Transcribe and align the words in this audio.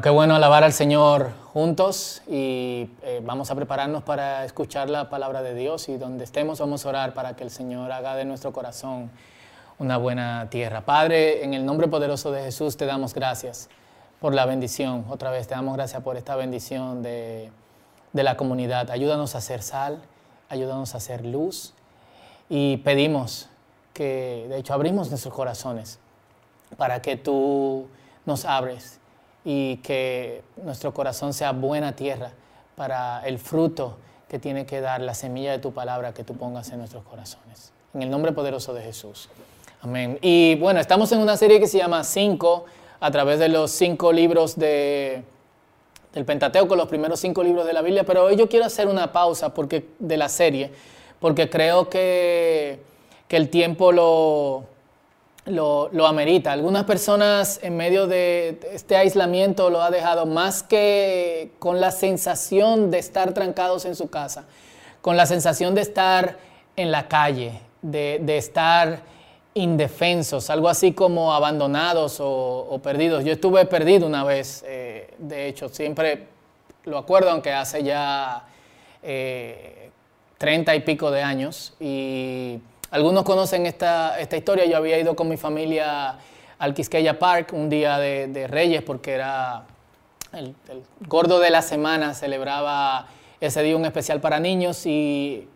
Bueno, 0.00 0.12
qué 0.12 0.16
bueno 0.16 0.34
alabar 0.34 0.64
al 0.64 0.72
Señor 0.72 1.32
juntos 1.52 2.22
y 2.26 2.88
eh, 3.02 3.20
vamos 3.22 3.50
a 3.50 3.54
prepararnos 3.54 4.02
para 4.02 4.46
escuchar 4.46 4.88
la 4.88 5.10
palabra 5.10 5.42
de 5.42 5.54
Dios 5.54 5.90
y 5.90 5.98
donde 5.98 6.24
estemos 6.24 6.58
vamos 6.58 6.86
a 6.86 6.88
orar 6.88 7.12
para 7.12 7.36
que 7.36 7.44
el 7.44 7.50
Señor 7.50 7.92
haga 7.92 8.16
de 8.16 8.24
nuestro 8.24 8.50
corazón 8.50 9.10
una 9.78 9.98
buena 9.98 10.48
tierra. 10.48 10.86
Padre, 10.86 11.44
en 11.44 11.52
el 11.52 11.66
nombre 11.66 11.86
poderoso 11.86 12.32
de 12.32 12.44
Jesús 12.44 12.78
te 12.78 12.86
damos 12.86 13.12
gracias 13.12 13.68
por 14.20 14.32
la 14.32 14.46
bendición. 14.46 15.04
Otra 15.10 15.30
vez 15.30 15.48
te 15.48 15.54
damos 15.54 15.76
gracias 15.76 16.02
por 16.02 16.16
esta 16.16 16.34
bendición 16.34 17.02
de, 17.02 17.52
de 18.14 18.22
la 18.22 18.38
comunidad. 18.38 18.90
Ayúdanos 18.90 19.34
a 19.34 19.38
hacer 19.38 19.60
sal, 19.60 20.00
ayúdanos 20.48 20.94
a 20.94 20.96
hacer 20.96 21.26
luz 21.26 21.74
y 22.48 22.78
pedimos 22.78 23.50
que, 23.92 24.46
de 24.48 24.56
hecho, 24.60 24.72
abrimos 24.72 25.10
nuestros 25.10 25.34
corazones 25.34 25.98
para 26.78 27.02
que 27.02 27.18
tú 27.18 27.86
nos 28.24 28.46
abres 28.46 28.99
y 29.44 29.76
que 29.78 30.42
nuestro 30.62 30.92
corazón 30.92 31.32
sea 31.32 31.52
buena 31.52 31.96
tierra 31.96 32.32
para 32.76 33.26
el 33.26 33.38
fruto 33.38 33.96
que 34.28 34.38
tiene 34.38 34.66
que 34.66 34.80
dar 34.80 35.00
la 35.00 35.14
semilla 35.14 35.52
de 35.52 35.58
tu 35.58 35.72
palabra 35.72 36.14
que 36.14 36.24
tú 36.24 36.34
pongas 36.36 36.70
en 36.70 36.78
nuestros 36.78 37.02
corazones. 37.04 37.72
En 37.94 38.02
el 38.02 38.10
nombre 38.10 38.32
poderoso 38.32 38.72
de 38.74 38.82
Jesús. 38.82 39.28
Amén. 39.82 40.18
Y 40.22 40.54
bueno, 40.56 40.78
estamos 40.78 41.10
en 41.12 41.20
una 41.20 41.36
serie 41.36 41.58
que 41.58 41.66
se 41.66 41.78
llama 41.78 42.04
Cinco, 42.04 42.66
a 43.00 43.10
través 43.10 43.38
de 43.38 43.48
los 43.48 43.70
cinco 43.70 44.12
libros 44.12 44.56
de, 44.56 45.24
del 46.12 46.24
Pentateuco, 46.24 46.76
los 46.76 46.88
primeros 46.88 47.18
cinco 47.18 47.42
libros 47.42 47.66
de 47.66 47.72
la 47.72 47.82
Biblia, 47.82 48.04
pero 48.04 48.24
hoy 48.24 48.36
yo 48.36 48.48
quiero 48.48 48.66
hacer 48.66 48.88
una 48.88 49.10
pausa 49.10 49.54
porque, 49.54 49.88
de 49.98 50.16
la 50.16 50.28
serie, 50.28 50.70
porque 51.18 51.48
creo 51.48 51.88
que, 51.88 52.80
que 53.26 53.36
el 53.36 53.48
tiempo 53.48 53.90
lo, 53.90 54.64
lo, 55.46 56.06
amerita. 56.06 56.52
Algunas 56.52 56.84
personas 56.84 57.60
en 57.62 57.76
medio 57.76 58.06
de 58.06 58.60
este 58.72 58.96
aislamiento 58.96 59.70
lo 59.70 59.82
ha 59.82 59.90
dejado 59.90 60.26
más 60.26 60.62
que 60.62 61.52
con 61.58 61.80
la 61.80 61.90
sensación 61.90 62.90
de 62.90 62.98
estar 62.98 63.32
trancados 63.32 63.84
en 63.84 63.94
su 63.94 64.10
casa, 64.10 64.44
con 65.00 65.16
la 65.16 65.26
sensación 65.26 65.74
de 65.74 65.82
estar 65.82 66.38
en 66.76 66.90
la 66.90 67.08
calle, 67.08 67.60
de, 67.82 68.36
estar 68.36 69.02
indefensos, 69.54 70.50
algo 70.50 70.68
así 70.68 70.92
como 70.92 71.32
abandonados 71.32 72.18
o, 72.20 72.80
perdidos. 72.82 73.24
Yo 73.24 73.32
estuve 73.32 73.64
perdido 73.66 74.06
una 74.06 74.24
vez, 74.24 74.64
eh, 74.66 75.14
de 75.18 75.48
hecho, 75.48 75.68
siempre 75.68 76.28
lo 76.84 76.98
acuerdo, 76.98 77.30
aunque 77.30 77.52
hace 77.52 77.82
ya 77.82 78.44
eh, 79.02 79.90
treinta 80.38 80.74
y 80.74 80.80
pico 80.80 81.10
de 81.10 81.22
años. 81.22 81.74
Y 81.80 82.60
algunos 82.90 83.24
conocen 83.24 83.66
esta, 83.66 84.18
esta, 84.18 84.36
historia. 84.36 84.64
Yo 84.66 84.76
había 84.76 84.98
ido 84.98 85.14
con 85.14 85.28
mi 85.28 85.36
familia 85.36 86.18
al 86.58 86.74
Quisqueya 86.74 87.18
Park 87.18 87.52
un 87.52 87.70
día 87.70 87.98
de, 87.98 88.46
Reyes 88.48 88.82
porque 88.82 89.12
era 89.12 89.64
el, 90.32 90.54
gordo 91.06 91.38
de 91.40 91.50
la 91.50 91.62
semana, 91.62 92.14
celebraba 92.14 93.08
ese 93.40 93.62
día 93.62 93.76
un 93.76 93.86
especial 93.86 94.20
para 94.20 94.38
niños 94.38 94.84
y 94.84 95.48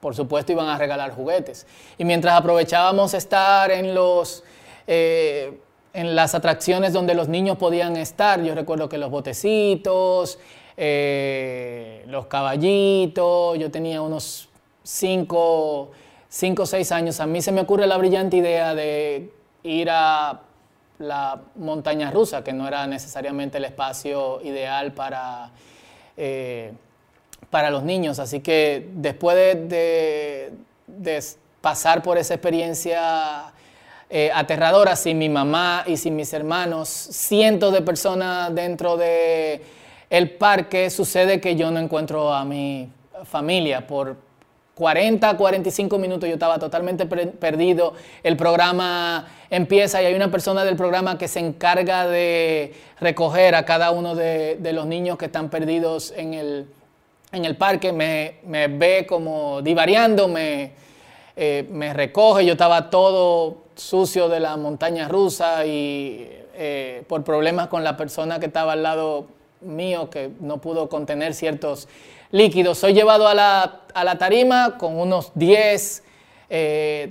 por 0.00 0.14
supuesto 0.14 0.52
iban 0.52 0.68
a 0.68 0.78
regalar 0.78 1.12
juguetes. 1.12 1.66
Y 1.98 2.04
mientras 2.04 2.34
aprovechábamos 2.34 3.14
estar 3.14 3.70
en 3.70 3.94
los... 3.94 4.44
Eh, 4.86 5.58
en 5.94 6.14
las 6.14 6.34
atracciones 6.34 6.92
donde 6.92 7.14
los 7.14 7.28
niños 7.28 7.56
podían 7.56 7.96
estar, 7.96 8.40
yo 8.42 8.54
recuerdo 8.54 8.88
que 8.88 8.98
los 8.98 9.10
botecitos, 9.10 10.38
eh, 10.76 12.04
los 12.06 12.26
caballitos, 12.26 13.58
yo 13.58 13.70
tenía 13.70 14.00
unos 14.00 14.48
cinco 14.84 15.90
cinco 16.28 16.64
o 16.64 16.66
seis 16.66 16.92
años, 16.92 17.20
a 17.20 17.26
mí 17.26 17.40
se 17.42 17.52
me 17.52 17.60
ocurre 17.60 17.86
la 17.86 17.96
brillante 17.96 18.36
idea 18.36 18.74
de 18.74 19.30
ir 19.62 19.88
a 19.90 20.40
la 20.98 21.40
montaña 21.56 22.10
rusa, 22.10 22.42
que 22.42 22.52
no 22.52 22.66
era 22.66 22.86
necesariamente 22.86 23.58
el 23.58 23.64
espacio 23.64 24.40
ideal 24.42 24.92
para, 24.92 25.50
eh, 26.16 26.72
para 27.50 27.70
los 27.70 27.82
niños. 27.82 28.18
Así 28.18 28.40
que 28.40 28.88
después 28.94 29.36
de, 29.68 30.52
pasar 31.60 32.02
por 32.02 32.18
esa 32.18 32.34
experiencia 32.34 33.52
eh, 34.08 34.30
aterradora, 34.32 34.96
sin 34.96 35.18
mi 35.18 35.28
mamá 35.28 35.84
y 35.86 35.96
sin 35.96 36.16
mis 36.16 36.32
hermanos, 36.32 36.88
cientos 36.88 37.72
de 37.72 37.82
personas 37.82 38.54
dentro 38.54 38.96
del 38.96 39.60
el 40.08 40.30
parque, 40.30 40.88
sucede 40.88 41.40
que 41.40 41.56
yo 41.56 41.70
no 41.70 41.78
encuentro 41.78 42.32
a 42.32 42.44
mi 42.44 42.90
familia 43.24 43.86
por 43.86 44.27
40, 44.78 45.36
45 45.36 45.98
minutos 45.98 46.28
yo 46.28 46.34
estaba 46.34 46.60
totalmente 46.60 47.04
perdido. 47.04 47.94
El 48.22 48.36
programa 48.36 49.26
empieza 49.50 50.00
y 50.00 50.06
hay 50.06 50.14
una 50.14 50.30
persona 50.30 50.64
del 50.64 50.76
programa 50.76 51.18
que 51.18 51.26
se 51.26 51.40
encarga 51.40 52.06
de 52.06 52.74
recoger 53.00 53.56
a 53.56 53.64
cada 53.64 53.90
uno 53.90 54.14
de, 54.14 54.56
los 54.72 54.86
niños 54.86 55.18
que 55.18 55.24
están 55.24 55.50
perdidos 55.50 56.14
en 56.16 56.34
el, 56.34 57.56
parque. 57.56 57.92
Me, 57.92 58.68
ve 58.68 59.04
como 59.08 59.62
divariando, 59.62 60.28
me, 60.28 60.70
eh, 61.34 61.66
me 61.68 61.92
recoge. 61.92 62.46
Yo 62.46 62.52
estaba 62.52 62.88
todo 62.88 63.64
sucio 63.74 64.28
de 64.28 64.38
la 64.38 64.56
montaña 64.56 65.08
rusa 65.08 65.66
y 65.66 66.30
eh, 66.54 67.02
por 67.08 67.24
problemas 67.24 67.66
con 67.66 67.82
la 67.82 67.96
persona 67.96 68.38
que 68.38 68.46
estaba 68.46 68.74
al 68.74 68.84
lado 68.84 69.26
mío 69.60 70.08
que 70.08 70.30
no 70.38 70.58
pudo 70.58 70.88
contener 70.88 71.34
ciertos 71.34 71.88
líquidos. 72.30 72.78
Soy 72.78 72.92
llevado 72.92 73.28
a 73.28 73.34
la, 73.34 73.80
a 73.94 74.04
la 74.04 74.18
tarima 74.18 74.76
con 74.78 74.98
unos 74.98 75.32
10, 75.34 76.02
12 76.48 77.10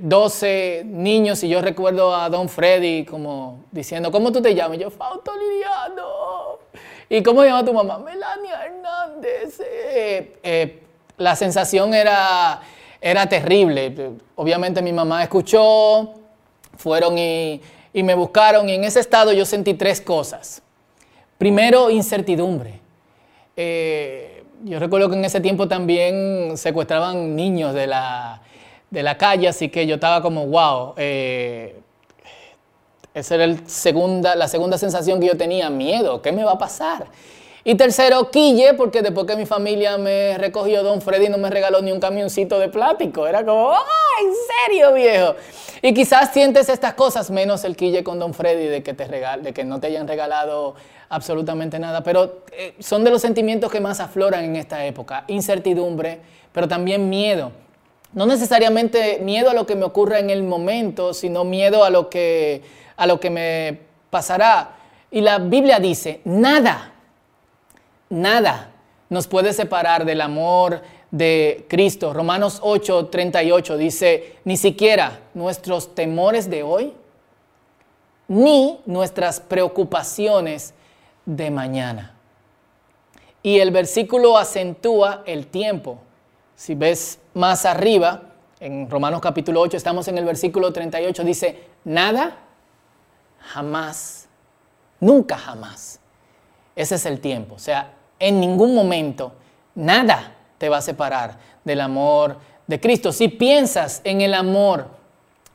eh, 0.50 0.83
niños 0.85 1.44
y 1.44 1.50
yo 1.50 1.61
recuerdo 1.61 2.16
a 2.16 2.29
Don 2.29 2.50
Freddy 2.50 3.05
como 3.05 3.66
diciendo, 3.72 4.11
¿cómo 4.11 4.31
tú 4.31 4.41
te 4.41 4.55
llamas? 4.55 4.79
yo, 4.79 4.89
Fausto 4.89 5.31
Liriano. 5.35 6.59
¿Y 7.09 7.23
cómo 7.23 7.44
llama 7.44 7.63
tu 7.63 7.73
mamá? 7.73 8.00
Melania 8.00 8.66
Hernández. 8.66 9.59
Eh, 9.61 10.38
eh, 10.44 10.83
la 11.17 11.35
sensación 11.35 11.94
era, 11.94 12.61
era 12.99 13.28
terrible. 13.28 14.11
Obviamente 14.35 14.81
mi 14.81 14.91
mamá 14.91 15.23
escuchó, 15.23 16.13
fueron 16.75 17.17
y, 17.17 17.61
y 17.94 18.03
me 18.03 18.13
buscaron 18.13 18.67
y 18.69 18.73
en 18.73 18.84
ese 18.84 18.99
estado 18.99 19.31
yo 19.31 19.45
sentí 19.45 19.73
tres 19.73 20.01
cosas. 20.01 20.61
Primero, 21.38 21.89
incertidumbre. 21.89 22.79
Eh, 23.55 24.36
yo 24.63 24.79
recuerdo 24.79 25.09
que 25.09 25.16
en 25.16 25.25
ese 25.25 25.41
tiempo 25.41 25.68
también 25.68 26.57
secuestraban 26.57 27.35
niños 27.35 27.73
de 27.73 27.88
la, 27.88 28.41
de 28.90 29.03
la 29.03 29.18
calle, 29.18 29.47
así 29.47 29.69
que 29.69 29.85
yo 29.85 29.95
estaba 29.95 30.22
como, 30.22 30.47
wow, 30.47 30.94
eh, 30.97 31.79
esa 33.13 33.35
era 33.35 33.47
la 33.47 34.47
segunda 34.47 34.78
sensación 34.78 35.19
que 35.19 35.28
yo 35.28 35.38
tenía, 35.38 35.69
miedo, 35.69 36.22
¿qué 36.22 36.31
me 36.31 36.44
va 36.44 36.53
a 36.53 36.57
pasar? 36.57 37.07
Y 37.67 37.75
tercero, 37.75 38.31
quille, 38.31 38.75
porque 38.75 39.01
después 39.01 39.28
que 39.28 39.35
mi 39.35 39.45
familia 39.45 39.97
me 39.97 40.38
recogió, 40.38 40.83
don 40.83 41.01
Freddy 41.01 41.28
no 41.28 41.38
me 41.38 41.50
regaló 41.50 41.81
ni 41.81 41.91
un 41.91 42.00
camioncito 42.00 42.59
de 42.59 42.69
plástico. 42.69 43.28
Era 43.28 43.44
como, 43.44 43.73
¡ah, 43.73 43.83
en 44.22 44.31
serio, 44.69 44.94
viejo! 44.94 45.35
Y 45.81 45.94
quizás 45.94 46.31
sientes 46.31 46.69
estas 46.69 46.94
cosas, 46.94 47.29
menos 47.29 47.66
el 47.66 47.75
quille 47.75 48.05
con 48.05 48.19
don 48.19 48.33
Freddy 48.33 48.67
de 48.67 48.83
que, 48.83 48.94
te 48.94 49.05
de 49.09 49.53
que 49.53 49.66
no 49.66 49.81
te 49.81 49.88
hayan 49.88 50.07
regalado 50.07 50.75
absolutamente 51.09 51.78
nada. 51.78 52.03
Pero 52.03 52.44
eh, 52.53 52.73
son 52.79 53.03
de 53.03 53.11
los 53.11 53.22
sentimientos 53.22 53.69
que 53.69 53.81
más 53.81 53.99
afloran 53.99 54.45
en 54.45 54.55
esta 54.55 54.85
época. 54.85 55.25
Incertidumbre, 55.28 56.22
pero 56.53 56.69
también 56.69 57.09
miedo. 57.09 57.51
No 58.13 58.25
necesariamente 58.28 59.19
miedo 59.22 59.49
a 59.49 59.53
lo 59.53 59.66
que 59.66 59.75
me 59.75 59.84
ocurra 59.84 60.19
en 60.19 60.29
el 60.29 60.44
momento, 60.44 61.14
sino 61.14 61.43
miedo 61.43 61.84
a 61.84 61.90
lo 61.90 62.09
que, 62.09 62.61
a 62.96 63.05
lo 63.05 63.19
que 63.19 63.29
me 63.29 63.79
pasará. 64.09 64.69
Y 65.11 65.19
la 65.19 65.40
Biblia 65.40 65.81
dice, 65.81 66.22
nada 66.23 66.93
Nada 68.09 68.71
nos 69.09 69.27
puede 69.27 69.53
separar 69.53 70.05
del 70.05 70.21
amor 70.21 70.81
de 71.11 71.65
Cristo. 71.69 72.13
Romanos 72.13 72.59
8, 72.61 73.07
38 73.07 73.77
dice, 73.77 74.35
ni 74.43 74.57
siquiera 74.57 75.19
nuestros 75.33 75.95
temores 75.95 76.49
de 76.49 76.63
hoy, 76.63 76.93
ni 78.27 78.79
nuestras 78.85 79.39
preocupaciones 79.39 80.73
de 81.25 81.49
mañana. 81.51 82.13
Y 83.43 83.59
el 83.59 83.71
versículo 83.71 84.37
acentúa 84.37 85.23
el 85.25 85.47
tiempo. 85.47 85.99
Si 86.55 86.75
ves 86.75 87.19
más 87.33 87.65
arriba, 87.65 88.23
en 88.59 88.89
Romanos 88.89 89.21
capítulo 89.21 89.61
8, 89.61 89.77
estamos 89.77 90.07
en 90.07 90.17
el 90.17 90.25
versículo 90.25 90.73
38, 90.73 91.23
dice, 91.23 91.63
nada, 91.85 92.37
jamás, 93.39 94.27
nunca 94.99 95.37
jamás. 95.37 95.99
Ese 96.75 96.95
es 96.95 97.05
el 97.05 97.19
tiempo. 97.19 97.55
O 97.55 97.59
sea, 97.59 97.93
en 98.19 98.40
ningún 98.40 98.73
momento 98.73 99.34
nada 99.75 100.35
te 100.58 100.69
va 100.69 100.78
a 100.78 100.81
separar 100.81 101.37
del 101.64 101.81
amor 101.81 102.37
de 102.66 102.79
Cristo. 102.79 103.11
Si 103.11 103.28
piensas 103.28 104.02
en 104.03 104.22
el 104.22 104.34
amor 104.34 104.87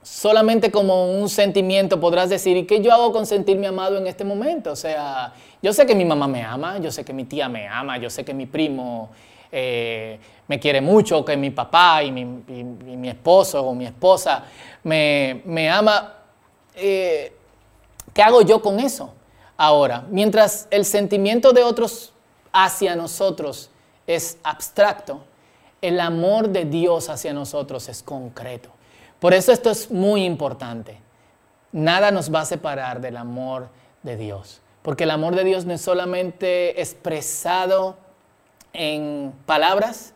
solamente 0.02 0.70
como 0.70 1.12
un 1.12 1.28
sentimiento, 1.28 2.00
podrás 2.00 2.28
decir, 2.28 2.56
¿y 2.56 2.66
qué 2.66 2.80
yo 2.80 2.92
hago 2.92 3.12
con 3.12 3.26
sentirme 3.26 3.66
amado 3.66 3.98
en 3.98 4.06
este 4.06 4.24
momento? 4.24 4.72
O 4.72 4.76
sea, 4.76 5.32
yo 5.62 5.72
sé 5.72 5.86
que 5.86 5.94
mi 5.94 6.04
mamá 6.04 6.26
me 6.26 6.42
ama, 6.42 6.78
yo 6.78 6.90
sé 6.90 7.04
que 7.04 7.12
mi 7.12 7.24
tía 7.24 7.48
me 7.48 7.68
ama, 7.68 7.98
yo 7.98 8.10
sé 8.10 8.24
que 8.24 8.34
mi 8.34 8.46
primo 8.46 9.10
eh, 9.50 10.18
me 10.48 10.58
quiere 10.58 10.80
mucho, 10.80 11.24
que 11.24 11.36
mi 11.36 11.50
papá 11.50 12.02
y 12.02 12.10
mi, 12.10 13.08
esposo 13.08 13.62
o 13.62 13.74
mi 13.74 13.86
esposa 13.86 14.44
me, 14.82 15.70
ama. 15.70 16.14
Eh, 16.74 17.32
¿Qué 18.12 18.22
hago 18.22 18.42
yo 18.42 18.60
con 18.60 18.80
eso? 18.80 19.14
Ahora, 19.56 20.04
mientras 20.10 20.66
el 20.70 20.84
sentimiento 20.84 21.52
de 21.52 21.62
otros 21.62 22.11
hacia 22.52 22.96
nosotros 22.96 23.70
es 24.06 24.38
abstracto, 24.42 25.24
el 25.80 26.00
amor 26.00 26.48
de 26.48 26.64
Dios 26.64 27.08
hacia 27.08 27.32
nosotros 27.32 27.88
es 27.88 28.02
concreto. 28.02 28.70
Por 29.18 29.34
eso 29.34 29.52
esto 29.52 29.70
es 29.70 29.90
muy 29.90 30.24
importante. 30.24 30.98
Nada 31.72 32.10
nos 32.10 32.32
va 32.32 32.40
a 32.40 32.44
separar 32.44 33.00
del 33.00 33.16
amor 33.16 33.68
de 34.02 34.16
Dios. 34.16 34.60
Porque 34.82 35.04
el 35.04 35.10
amor 35.10 35.34
de 35.34 35.44
Dios 35.44 35.64
no 35.64 35.72
es 35.72 35.80
solamente 35.80 36.80
expresado 36.80 37.96
en 38.72 39.32
palabras 39.46 40.12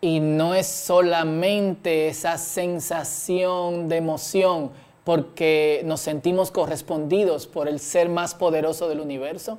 y 0.00 0.20
no 0.20 0.54
es 0.54 0.66
solamente 0.66 2.08
esa 2.08 2.38
sensación 2.38 3.88
de 3.88 3.96
emoción 3.96 4.70
porque 5.04 5.82
nos 5.84 6.00
sentimos 6.00 6.50
correspondidos 6.50 7.46
por 7.46 7.68
el 7.68 7.78
ser 7.78 8.08
más 8.08 8.34
poderoso 8.34 8.88
del 8.88 9.00
universo. 9.00 9.58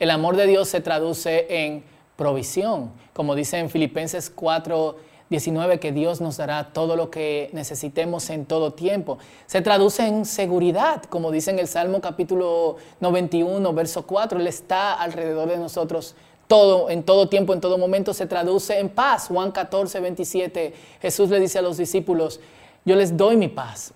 El 0.00 0.10
amor 0.10 0.36
de 0.36 0.46
Dios 0.46 0.68
se 0.68 0.80
traduce 0.80 1.46
en 1.50 1.84
provisión, 2.16 2.90
como 3.12 3.34
dice 3.34 3.58
en 3.58 3.68
Filipenses 3.68 4.30
4, 4.30 4.96
19, 5.28 5.78
que 5.78 5.92
Dios 5.92 6.22
nos 6.22 6.38
dará 6.38 6.72
todo 6.72 6.96
lo 6.96 7.10
que 7.10 7.50
necesitemos 7.52 8.30
en 8.30 8.46
todo 8.46 8.72
tiempo. 8.72 9.18
Se 9.44 9.60
traduce 9.60 10.06
en 10.06 10.24
seguridad, 10.24 11.02
como 11.04 11.30
dice 11.30 11.50
en 11.50 11.58
el 11.58 11.68
Salmo 11.68 12.00
capítulo 12.00 12.76
91, 13.00 13.72
verso 13.74 14.06
4, 14.06 14.40
Él 14.40 14.46
está 14.46 14.94
alrededor 14.94 15.50
de 15.50 15.58
nosotros 15.58 16.14
todo, 16.48 16.88
en 16.88 17.02
todo 17.02 17.28
tiempo, 17.28 17.52
en 17.52 17.60
todo 17.60 17.76
momento, 17.76 18.14
se 18.14 18.24
traduce 18.24 18.78
en 18.78 18.88
paz. 18.88 19.28
Juan 19.28 19.52
14, 19.52 20.00
27, 20.00 20.74
Jesús 21.02 21.28
le 21.28 21.38
dice 21.38 21.58
a 21.58 21.62
los 21.62 21.76
discípulos, 21.76 22.40
yo 22.86 22.96
les 22.96 23.18
doy 23.18 23.36
mi 23.36 23.48
paz, 23.48 23.92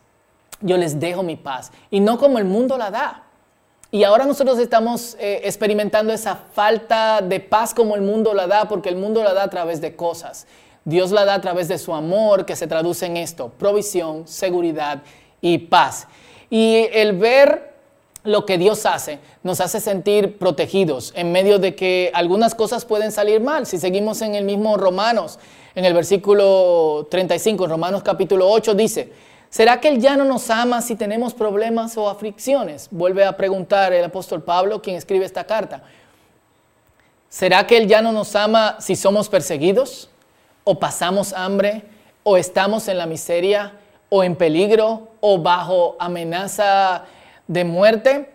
yo 0.61 0.77
les 0.77 1.01
dejo 1.01 1.23
mi 1.23 1.37
paz, 1.37 1.73
y 1.91 2.01
no 2.01 2.19
como 2.19 2.39
el 2.39 2.45
mundo 2.45 2.77
la 2.77 2.91
da. 2.91 3.25
Y 3.95 4.03
ahora 4.03 4.27
nosotros 4.27 4.59
estamos 4.59 5.17
eh, 5.21 5.43
experimentando 5.45 6.13
esa 6.13 6.35
falta 6.35 7.21
de 7.21 7.39
paz 7.39 7.73
como 7.73 7.95
el 7.95 8.03
mundo 8.03 8.35
la 8.35 8.49
da, 8.49 8.67
porque 8.67 8.89
el 8.89 8.97
mundo 8.97 9.23
la 9.23 9.33
da 9.35 9.45
a 9.45 9.51
través 9.51 9.81
de 9.81 9.95
cosas. 9.95 10.49
Dios 10.85 11.13
la 11.13 11.25
da 11.25 11.35
a 11.35 11.41
través 11.41 11.69
de 11.69 11.79
su 11.79 11.95
amor, 11.95 12.45
que 12.45 12.57
se 12.57 12.67
traduce 12.67 13.07
en 13.07 13.17
esto, 13.17 13.53
provisión, 13.57 14.27
seguridad 14.27 15.05
y 15.41 15.59
paz. 15.59 16.09
Y 16.51 16.89
el 16.93 17.13
ver 17.13 17.73
lo 18.25 18.45
que 18.45 18.59
Dios 18.59 18.85
hace 18.85 19.21
nos 19.45 19.61
hace 19.61 19.79
sentir 19.79 20.39
protegidos 20.39 21.13
en 21.15 21.31
medio 21.31 21.61
de 21.61 21.77
que 21.77 22.11
algunas 22.15 22.57
cosas 22.57 22.85
pueden 22.85 23.13
salir 23.13 23.41
mal. 23.41 23.65
Si 23.65 23.79
seguimos 23.79 24.23
en 24.23 24.35
el 24.35 24.43
mismo 24.43 24.77
Romanos, 24.77 25.39
en 25.77 25.85
el 25.85 25.95
versículo 25.95 27.07
35, 27.13 27.63
en 27.63 27.71
Romanos 27.71 28.03
capítulo 28.03 28.51
8 28.51 28.75
dice, 28.75 29.13
¿será 29.55 29.81
que 29.81 29.89
Él 29.89 30.01
ya 30.01 30.17
no 30.17 30.25
nos 30.25 30.51
ama 30.51 30.83
si 30.83 30.97
tenemos 30.97 31.33
problemas 31.33 31.97
o 31.97 32.09
aflicciones? 32.09 32.89
Vuelve 32.91 33.25
a 33.25 33.37
preguntar 33.37 33.93
el 33.93 34.05
apóstol 34.05 34.43
Pablo, 34.43 34.83
quien 34.83 34.97
escribe 34.97 35.25
esta 35.25 35.45
carta. 35.45 35.83
¿Será 37.29 37.67
que 37.67 37.77
Él 37.77 37.87
ya 37.87 38.03
no 38.03 38.11
nos 38.11 38.35
ama 38.35 38.77
si 38.81 38.97
somos 38.97 39.29
perseguidos? 39.29 40.11
o 40.65 40.79
pasamos 40.79 41.33
hambre, 41.35 41.83
o 42.23 42.37
estamos 42.39 42.89
en 42.89 42.99
la 42.99 43.07
miseria, 43.07 43.75
o 44.09 44.25
en 44.25 44.35
peligro, 44.35 45.09
o 45.21 45.39
bajo 45.39 45.97
amenaza 45.99 47.05
de 47.47 47.65
muerte. 47.65 48.31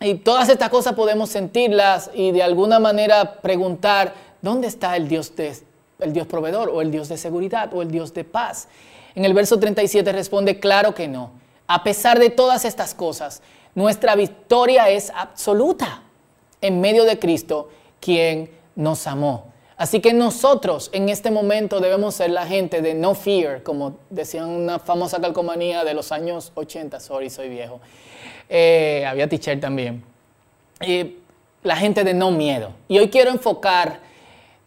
Y 0.00 0.16
todas 0.16 0.50
estas 0.50 0.68
cosas 0.68 0.92
podemos 0.92 1.30
sentirlas 1.30 2.10
y 2.14 2.32
de 2.32 2.42
alguna 2.42 2.78
manera 2.78 3.40
preguntar, 3.40 4.12
¿dónde 4.42 4.68
está 4.68 4.96
el 4.96 5.08
Dios, 5.08 5.34
de, 5.34 5.56
el 5.98 6.12
Dios 6.12 6.26
proveedor, 6.26 6.68
o 6.70 6.80
el 6.80 6.90
Dios 6.90 7.08
de 7.08 7.16
seguridad, 7.16 7.72
o 7.72 7.82
el 7.82 7.90
Dios 7.90 8.12
de 8.14 8.24
paz? 8.24 8.68
En 9.14 9.24
el 9.24 9.34
verso 9.34 9.58
37 9.58 10.12
responde, 10.12 10.58
claro 10.58 10.94
que 10.94 11.08
no. 11.08 11.30
A 11.66 11.84
pesar 11.84 12.18
de 12.18 12.30
todas 12.30 12.64
estas 12.64 12.94
cosas, 12.94 13.42
nuestra 13.74 14.14
victoria 14.14 14.88
es 14.90 15.10
absoluta 15.14 16.02
en 16.60 16.80
medio 16.80 17.04
de 17.04 17.18
Cristo, 17.18 17.68
quien 18.00 18.50
nos 18.74 19.06
amó. 19.06 19.52
Así 19.76 20.00
que 20.00 20.12
nosotros 20.12 20.90
en 20.92 21.08
este 21.08 21.30
momento 21.30 21.80
debemos 21.80 22.14
ser 22.14 22.30
la 22.30 22.46
gente 22.46 22.80
de 22.80 22.94
no 22.94 23.14
fear, 23.14 23.62
como 23.62 23.98
decían 24.08 24.48
una 24.48 24.78
famosa 24.78 25.20
calcomanía 25.20 25.84
de 25.84 25.94
los 25.94 26.12
años 26.12 26.52
80, 26.54 27.00
sorry, 27.00 27.28
soy 27.28 27.48
viejo. 27.48 27.80
Eh, 28.48 29.04
había 29.06 29.28
teacher 29.28 29.58
también. 29.60 30.04
la 31.62 31.76
gente 31.76 32.04
de 32.04 32.14
no 32.14 32.30
miedo. 32.30 32.72
Y 32.88 32.98
hoy 32.98 33.08
quiero 33.08 33.30
enfocar 33.30 34.00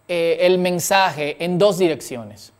eh, 0.08 0.38
el 0.42 0.58
mensaje 0.58 1.44
en 1.44 1.58
dos 1.58 1.78
direcciones. 1.78 2.54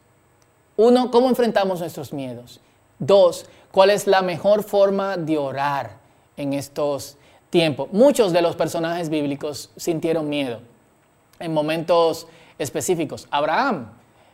Uno, 0.76 1.12
cómo 1.12 1.30
enfrentamos 1.30 1.80
nuestros 1.80 2.14
miedos. 2.14 2.60
Dos, 3.00 3.46
cuál 3.72 3.90
es 3.90 4.08
la 4.08 4.22
mejor 4.22 4.64
forma 4.64 5.18
de 5.18 5.38
orar 5.38 5.98
en 6.36 6.54
estos 6.54 7.18
tiempos. 7.50 7.90
Muchos 7.92 8.34
de 8.34 8.42
los 8.42 8.56
personajes 8.56 9.10
bíblicos 9.10 9.72
sintieron 9.76 10.30
miedo 10.30 10.60
en 11.40 11.54
momentos 11.54 12.28
específicos. 12.58 13.28
Abraham, 13.32 13.92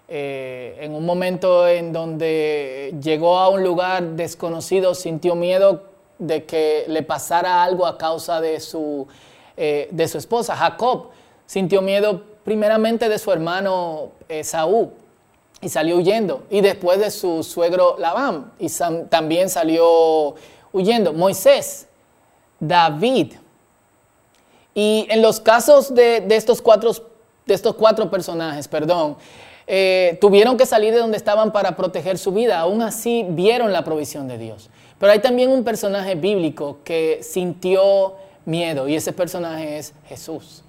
eh, 0.07 0.77
en 0.81 0.93
un 0.93 1.05
momento 1.05 1.67
en 1.67 1.93
donde 1.93 2.95
llegó 3.01 3.37
a 3.37 3.49
un 3.49 3.63
lugar 3.63 4.03
desconocido, 4.15 4.95
sintió 4.95 5.35
miedo 5.35 5.83
de 6.19 6.45
que 6.45 6.85
le 6.87 7.03
pasara 7.03 7.63
algo 7.63 7.85
a 7.85 7.97
causa 7.97 8.41
de 8.41 8.59
su, 8.59 9.07
eh, 9.57 9.87
de 9.91 10.07
su 10.07 10.17
esposa. 10.17 10.55
Jacob 10.55 11.09
sintió 11.45 11.81
miedo 11.81 12.32
primeramente 12.43 13.09
de 13.09 13.19
su 13.19 13.31
hermano 13.31 14.11
Esaú 14.27 14.91
y 15.61 15.69
salió 15.69 15.97
huyendo. 15.97 16.43
Y 16.49 16.61
después 16.61 16.99
de 16.99 17.11
su 17.11 17.43
suegro 17.43 17.95
Labán 17.97 18.51
y 18.59 18.67
también 19.09 19.49
salió 19.49 20.35
huyendo. 20.71 21.13
Moisés, 21.13 21.87
David. 22.59 23.33
Y 24.73 25.07
en 25.09 25.21
los 25.21 25.39
casos 25.39 25.93
de, 25.93 26.21
de 26.21 26.35
estos 26.35 26.61
cuatro 26.61 26.91
de 27.45 27.53
estos 27.53 27.75
cuatro 27.75 28.09
personajes, 28.09 28.67
perdón, 28.67 29.17
eh, 29.67 30.17
tuvieron 30.21 30.57
que 30.57 30.65
salir 30.65 30.93
de 30.93 30.99
donde 30.99 31.17
estaban 31.17 31.51
para 31.51 31.75
proteger 31.75 32.17
su 32.17 32.31
vida. 32.31 32.59
Aún 32.59 32.81
así 32.81 33.25
vieron 33.29 33.71
la 33.71 33.83
provisión 33.83 34.27
de 34.27 34.37
Dios. 34.37 34.69
Pero 34.99 35.11
hay 35.11 35.19
también 35.19 35.49
un 35.49 35.63
personaje 35.63 36.15
bíblico 36.15 36.79
que 36.83 37.19
sintió 37.21 38.15
miedo 38.45 38.87
y 38.87 38.95
ese 38.95 39.13
personaje 39.13 39.77
es 39.77 39.93
Jesús. 40.07 40.63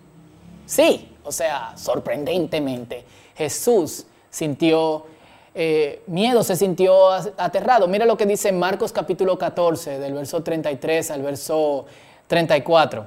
Sí, 0.67 1.09
o 1.25 1.33
sea, 1.33 1.77
sorprendentemente, 1.77 3.05
Jesús 3.35 4.07
sintió 4.31 5.07
eh, 5.55 6.03
miedo, 6.09 6.43
se 6.43 6.57
sintió 6.57 7.11
aterrado. 7.13 7.87
Mira 7.87 8.05
lo 8.07 8.17
que 8.17 8.27
dice 8.27 8.51
Marcos 8.51 8.93
capítulo 8.93 9.39
14, 9.39 9.99
del 10.01 10.15
verso 10.15 10.43
33 10.43 11.11
al 11.13 11.23
verso 11.23 11.87
34. 12.27 13.07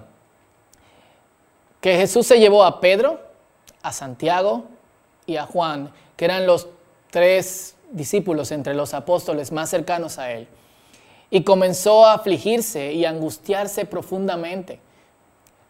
Que 1.82 1.98
Jesús 1.98 2.26
se 2.26 2.40
llevó 2.40 2.64
a 2.64 2.80
Pedro, 2.80 3.20
a 3.82 3.92
Santiago 3.92 4.64
y 5.26 5.36
a 5.36 5.46
Juan, 5.46 5.92
que 6.16 6.26
eran 6.26 6.48
los 6.48 6.68
tres 7.12 7.76
discípulos 7.92 8.52
entre 8.52 8.74
los 8.74 8.94
apóstoles 8.94 9.52
más 9.52 9.70
cercanos 9.70 10.18
a 10.18 10.32
él. 10.32 10.48
Y 11.30 11.44
comenzó 11.44 12.06
a 12.06 12.14
afligirse 12.14 12.94
y 12.94 13.04
angustiarse 13.04 13.86
profundamente. 13.86 14.80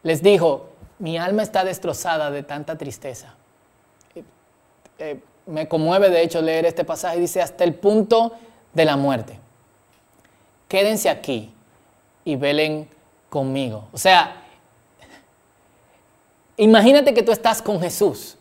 Les 0.03 0.21
dijo, 0.21 0.69
mi 0.99 1.17
alma 1.17 1.43
está 1.43 1.63
destrozada 1.63 2.31
de 2.31 2.43
tanta 2.43 2.77
tristeza. 2.77 3.35
Eh, 4.99 5.19
me 5.45 5.67
conmueve 5.67 6.09
de 6.09 6.21
hecho 6.21 6.41
leer 6.41 6.65
este 6.65 6.83
pasaje, 6.83 7.19
dice, 7.19 7.41
hasta 7.41 7.63
el 7.63 7.75
punto 7.75 8.33
de 8.73 8.85
la 8.85 8.97
muerte. 8.97 9.39
Quédense 10.67 11.09
aquí 11.09 11.53
y 12.25 12.35
velen 12.35 12.89
conmigo. 13.29 13.87
O 13.93 13.97
sea, 13.97 14.43
Imagínate 16.59 17.13
que 17.13 17.21
tú 17.21 17.31
estás 17.31 17.61
con 17.61 17.79
Jesús, 17.79 18.35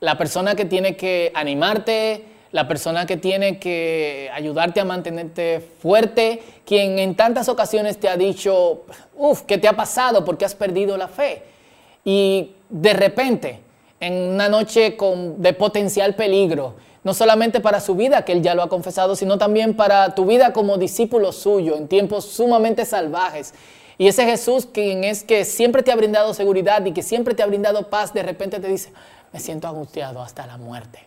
la 0.00 0.16
persona 0.16 0.54
que 0.54 0.64
tiene 0.64 0.96
que 0.96 1.30
animarte, 1.34 2.24
la 2.50 2.66
persona 2.66 3.04
que 3.04 3.18
tiene 3.18 3.58
que 3.58 4.30
ayudarte 4.32 4.80
a 4.80 4.86
mantenerte 4.86 5.60
fuerte, 5.60 6.42
quien 6.64 6.98
en 6.98 7.14
tantas 7.14 7.46
ocasiones 7.50 8.00
te 8.00 8.08
ha 8.08 8.16
dicho, 8.16 8.86
uff, 9.14 9.42
¿qué 9.42 9.58
te 9.58 9.68
ha 9.68 9.74
pasado? 9.74 10.24
Porque 10.24 10.46
has 10.46 10.54
perdido 10.54 10.96
la 10.96 11.08
fe. 11.08 11.42
Y 12.10 12.54
de 12.70 12.94
repente, 12.94 13.60
en 14.00 14.14
una 14.14 14.48
noche 14.48 14.96
con, 14.96 15.42
de 15.42 15.52
potencial 15.52 16.14
peligro, 16.14 16.76
no 17.04 17.12
solamente 17.12 17.60
para 17.60 17.80
su 17.80 17.96
vida, 17.96 18.24
que 18.24 18.32
él 18.32 18.40
ya 18.40 18.54
lo 18.54 18.62
ha 18.62 18.70
confesado, 18.70 19.14
sino 19.14 19.36
también 19.36 19.76
para 19.76 20.14
tu 20.14 20.24
vida 20.24 20.54
como 20.54 20.78
discípulo 20.78 21.32
suyo, 21.32 21.76
en 21.76 21.86
tiempos 21.86 22.24
sumamente 22.24 22.86
salvajes, 22.86 23.52
y 23.98 24.08
ese 24.08 24.24
Jesús, 24.24 24.64
quien 24.64 25.04
es 25.04 25.22
que 25.22 25.44
siempre 25.44 25.82
te 25.82 25.92
ha 25.92 25.96
brindado 25.96 26.32
seguridad 26.32 26.82
y 26.86 26.94
que 26.94 27.02
siempre 27.02 27.34
te 27.34 27.42
ha 27.42 27.46
brindado 27.46 27.90
paz, 27.90 28.14
de 28.14 28.22
repente 28.22 28.58
te 28.58 28.68
dice, 28.68 28.90
me 29.30 29.38
siento 29.38 29.68
angustiado 29.68 30.22
hasta 30.22 30.46
la 30.46 30.56
muerte. 30.56 31.06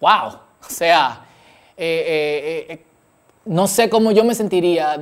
¡Wow! 0.00 0.38
O 0.66 0.70
sea, 0.70 1.26
eh, 1.76 2.04
eh, 2.06 2.66
eh, 2.70 2.84
no 3.44 3.66
sé 3.66 3.90
cómo 3.90 4.12
yo 4.12 4.24
me 4.24 4.34
sentiría 4.34 4.98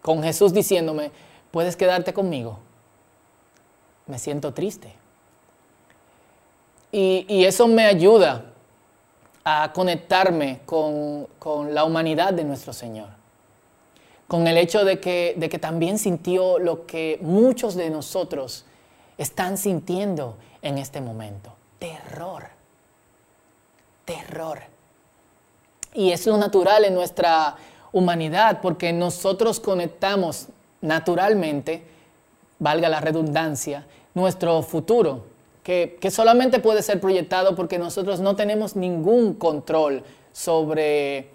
con 0.00 0.22
Jesús 0.22 0.52
diciéndome, 0.52 1.10
puedes 1.50 1.74
quedarte 1.74 2.12
conmigo. 2.12 2.60
Me 4.10 4.18
siento 4.18 4.52
triste. 4.52 4.92
Y, 6.92 7.44
eso 7.44 7.68
me 7.68 7.86
ayuda 7.86 8.46
a 9.44 9.72
conectarme 9.72 10.60
con 10.66 11.28
la 11.72 11.84
humanidad 11.84 12.32
de 12.34 12.44
nuestro 12.44 12.72
Señor. 12.72 13.08
con 14.30 14.46
el 14.46 14.58
hecho 14.58 14.84
de 14.84 15.00
que, 15.00 15.34
de 15.36 15.48
que 15.48 15.58
también 15.58 15.98
sintió 15.98 16.60
lo 16.60 16.86
que 16.86 17.18
muchos 17.20 17.74
de 17.74 17.90
nosotros 17.90 18.64
están 19.18 19.58
sintiendo 19.58 20.36
en 20.62 20.78
este 20.78 21.00
momento. 21.00 21.52
Terror. 21.80 22.44
Terror. 24.04 24.60
Y 25.94 26.12
es 26.12 26.24
lo 26.28 26.36
natural 26.36 26.84
en 26.84 26.94
nuestra 26.94 27.56
humanidad 27.90 28.60
porque 28.62 28.92
nosotros 28.92 29.58
conectamos 29.58 30.46
naturalmente, 30.80 31.82
valga 32.60 32.88
la 32.88 33.00
redundancia, 33.00 33.84
nuestro 34.14 34.62
futuro, 34.62 35.24
que, 35.62 35.98
que, 36.00 36.10
solamente 36.10 36.58
puede 36.58 36.82
ser 36.82 37.00
proyectado 37.00 37.54
porque 37.54 37.78
nosotros 37.78 38.20
no 38.20 38.34
tenemos 38.34 38.76
ningún 38.76 39.34
control 39.34 40.02
sobre, 40.32 41.30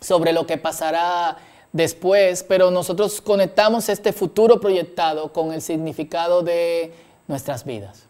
sobre 0.00 0.32
lo 0.32 0.46
que 0.46 0.58
pasará 0.58 1.36
después, 1.72 2.42
pero 2.42 2.70
nosotros 2.70 3.20
conectamos 3.20 3.88
este 3.88 4.12
futuro 4.12 4.60
proyectado 4.60 5.32
con 5.32 5.52
el 5.52 5.60
significado 5.60 6.42
de 6.42 6.92
nuestras 7.26 7.64
vidas. 7.64 8.06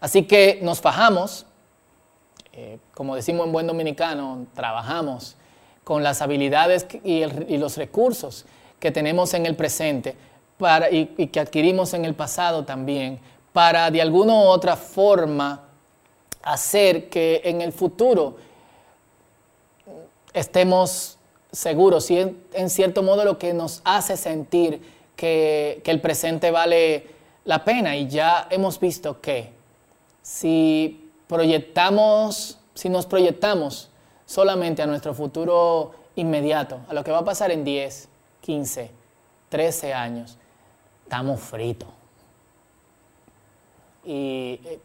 Así 0.00 0.24
que 0.24 0.58
nos 0.62 0.80
fajamos, 0.80 1.46
eh, 2.52 2.78
como 2.94 3.16
decimos 3.16 3.46
en 3.46 3.52
buen 3.52 3.66
dominicano, 3.66 4.46
trabajamos 4.54 5.36
con 5.82 6.02
las 6.02 6.22
habilidades 6.22 6.86
y, 7.04 7.24
los 7.56 7.76
recursos 7.76 8.46
que 8.80 8.90
tenemos 8.90 9.34
en 9.34 9.46
el 9.46 9.54
presente 9.54 10.16
para, 10.58 10.90
y, 10.90 11.06
que 11.06 11.40
adquirimos 11.40 11.94
en 11.94 12.04
el 12.04 12.14
pasado 12.14 12.64
también, 12.64 13.20
para 13.52 13.90
de 13.90 14.00
alguna 14.00 14.34
u 14.34 14.42
otra 14.46 14.76
forma 14.76 15.64
hacer 16.42 17.08
que 17.08 17.40
en 17.44 17.60
el 17.60 17.72
futuro 17.72 18.36
estemos 20.32 21.18
seguros 21.52 22.10
y 22.10 22.18
en, 22.18 22.70
cierto 22.70 23.02
modo 23.02 23.24
lo 23.24 23.38
que 23.38 23.54
nos 23.54 23.80
hace 23.84 24.16
sentir 24.16 24.80
que, 25.16 25.80
que 25.84 25.90
el 25.90 26.00
presente 26.00 26.50
vale 26.50 27.06
la 27.44 27.64
pena. 27.64 27.96
Y 27.96 28.08
ya 28.08 28.48
hemos 28.50 28.80
visto 28.80 29.20
que 29.20 29.52
si 30.20 31.10
proyectamos, 31.28 32.58
si 32.74 32.88
nos 32.88 33.06
proyectamos 33.06 33.90
solamente 34.26 34.82
a 34.82 34.86
nuestro 34.86 35.14
futuro 35.14 35.92
inmediato, 36.16 36.80
a 36.88 36.94
lo 36.94 37.04
que 37.04 37.10
va 37.10 37.18
a 37.18 37.24
pasar 37.24 37.50
en 37.50 37.64
10, 37.64 38.08
15, 38.40 38.90
13 39.48 39.94
años, 39.94 40.38
estamos 41.14 41.38
fritos. 41.38 41.88
Y 44.04 44.58
eh, 44.64 44.80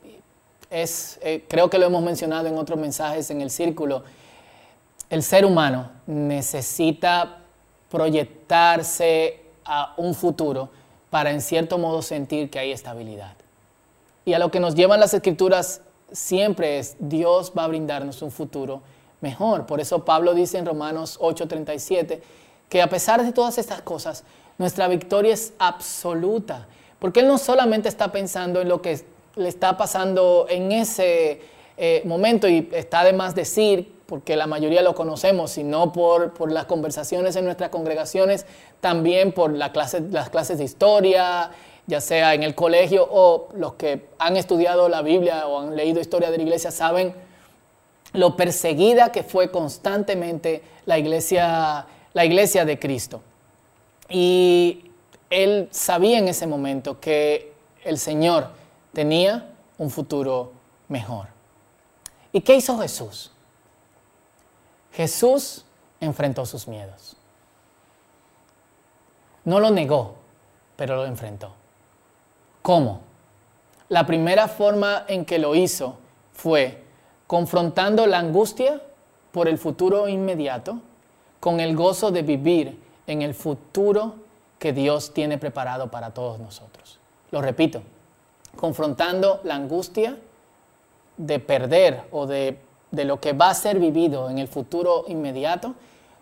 es, 0.70 1.18
eh, 1.24 1.44
creo 1.50 1.72
que 1.72 1.80
lo 1.80 1.88
hemos 1.88 2.04
mencionado 2.04 2.48
en 2.48 2.56
otros 2.56 2.78
mensajes 2.78 3.32
en 3.32 3.42
el 3.42 3.50
círculo, 3.50 4.04
el 5.10 5.24
ser 5.24 5.44
humano 5.44 5.90
necesita 6.06 7.40
proyectarse 7.90 9.42
a 9.66 9.96
un 9.98 10.14
futuro 10.14 10.70
para 11.10 11.32
en 11.32 11.42
cierto 11.42 11.80
modo 11.80 12.04
sentir 12.04 12.52
que 12.52 12.60
hay 12.60 12.74
estabilidad. 12.74 13.34
Y 14.24 14.34
a 14.34 14.40
lo 14.40 14.52
que 14.52 14.60
nos 14.60 14.76
llevan 14.76 15.00
las 15.00 15.16
escrituras 15.16 15.82
siempre 16.12 16.78
es 16.78 16.96
Dios 17.00 17.54
va 17.58 17.64
a 17.64 17.68
brindarnos 17.68 18.22
un 18.22 18.30
futuro 18.30 18.84
mejor. 19.20 19.66
Por 19.66 19.80
eso 19.80 20.06
Pablo 20.06 20.36
dice 20.36 20.60
en 20.60 20.68
Romanos 20.68 21.18
8:37 21.20 22.22
que 22.70 22.84
a 22.84 22.88
pesar 22.88 23.24
de 23.24 23.32
todas 23.32 23.58
estas 23.58 23.82
cosas, 23.82 24.24
nuestra 24.60 24.88
victoria 24.88 25.34
es 25.34 25.54
absoluta. 25.58 26.68
Porque 27.00 27.22
Él 27.22 27.28
no 27.28 27.40
solamente 27.40 27.90
está 27.90 28.12
pensando 28.12 28.62
en 28.62 28.70
lo 28.70 28.82
que 28.82 29.00
le 29.36 29.50
está 29.50 29.78
pasando 29.78 30.46
en 30.50 30.72
ese 30.72 31.42
eh, 31.78 32.04
momento 32.06 32.48
y 32.48 32.70
está 32.74 33.04
de 33.04 33.14
más 33.14 33.34
decir 33.34 34.00
porque 34.06 34.36
la 34.36 34.48
mayoría 34.48 34.82
lo 34.82 34.96
conocemos, 34.96 35.52
sino 35.52 35.94
por, 35.94 36.34
por 36.34 36.52
las 36.52 36.66
conversaciones 36.66 37.36
en 37.36 37.46
nuestras 37.46 37.70
congregaciones, 37.70 38.46
también 38.82 39.32
por 39.32 39.54
la 39.54 39.72
clase, 39.72 40.02
las 40.12 40.32
clases 40.32 40.58
de 40.58 40.64
historia, 40.64 41.52
ya 41.86 42.02
sea 42.02 42.34
en 42.34 42.44
el 42.44 42.56
colegio 42.56 43.08
o 43.10 43.50
los 43.54 43.76
que 43.76 44.08
han 44.18 44.36
estudiado 44.36 44.90
la 44.90 45.04
Biblia 45.04 45.48
o 45.48 45.60
han 45.60 45.76
leído 45.76 46.02
historia 46.02 46.32
de 46.32 46.38
la 46.38 46.44
iglesia 46.44 46.72
saben 46.72 47.14
lo 48.14 48.36
perseguida 48.36 49.12
que 49.12 49.24
fue 49.24 49.52
constantemente 49.52 50.64
la 50.86 50.98
iglesia, 50.98 51.86
la 52.14 52.26
iglesia 52.26 52.66
de 52.66 52.80
Cristo. 52.80 53.22
Y 54.10 54.92
él 55.30 55.70
sabía 55.72 56.18
en 56.18 56.28
ese 56.28 56.48
momento 56.48 57.00
que 57.00 57.54
el 57.84 57.98
Señor 57.98 58.50
tenía 58.94 59.54
un 59.78 59.90
futuro 59.90 60.52
mejor. 60.88 61.28
¿Y 62.32 62.42
qué 62.42 62.56
hizo 62.56 62.78
Jesús? 62.80 63.32
Jesús 64.92 65.66
enfrentó 66.00 66.46
sus 66.46 66.68
miedos. 66.68 67.16
No 69.46 69.60
lo 69.60 69.70
negó, 69.70 70.16
pero 70.76 70.96
lo 70.96 71.06
enfrentó. 71.06 71.54
¿Cómo? 72.62 73.02
La 73.88 74.06
primera 74.06 74.48
forma 74.48 75.06
en 75.08 75.26
que 75.26 75.40
lo 75.40 75.56
hizo 75.56 75.98
fue 76.34 76.84
confrontando 77.28 78.06
la 78.06 78.20
angustia 78.20 78.82
por 79.32 79.48
el 79.48 79.58
futuro 79.58 80.08
inmediato 80.08 80.80
con 81.40 81.60
el 81.60 81.76
gozo 81.76 82.12
de 82.12 82.22
vivir 82.22 82.79
en 83.10 83.22
el 83.22 83.34
futuro 83.34 84.16
que 84.58 84.72
Dios 84.72 85.14
tiene 85.14 85.38
preparado 85.38 85.92
para 85.92 86.14
todos 86.14 86.40
nosotros. 86.40 87.00
Lo 87.32 87.42
repito, 87.42 87.82
confrontando 88.56 89.42
la 89.44 89.56
angustia 89.56 90.18
de 91.18 91.40
perder 91.40 92.04
o 92.12 92.26
de 92.26 92.58
de 92.92 93.06
lo 93.06 93.20
que 93.20 93.34
va 93.34 93.50
a 93.50 93.54
ser 93.54 93.80
vivido 93.80 94.30
en 94.30 94.40
el 94.40 94.48
futuro 94.48 95.06
inmediato 95.08 95.76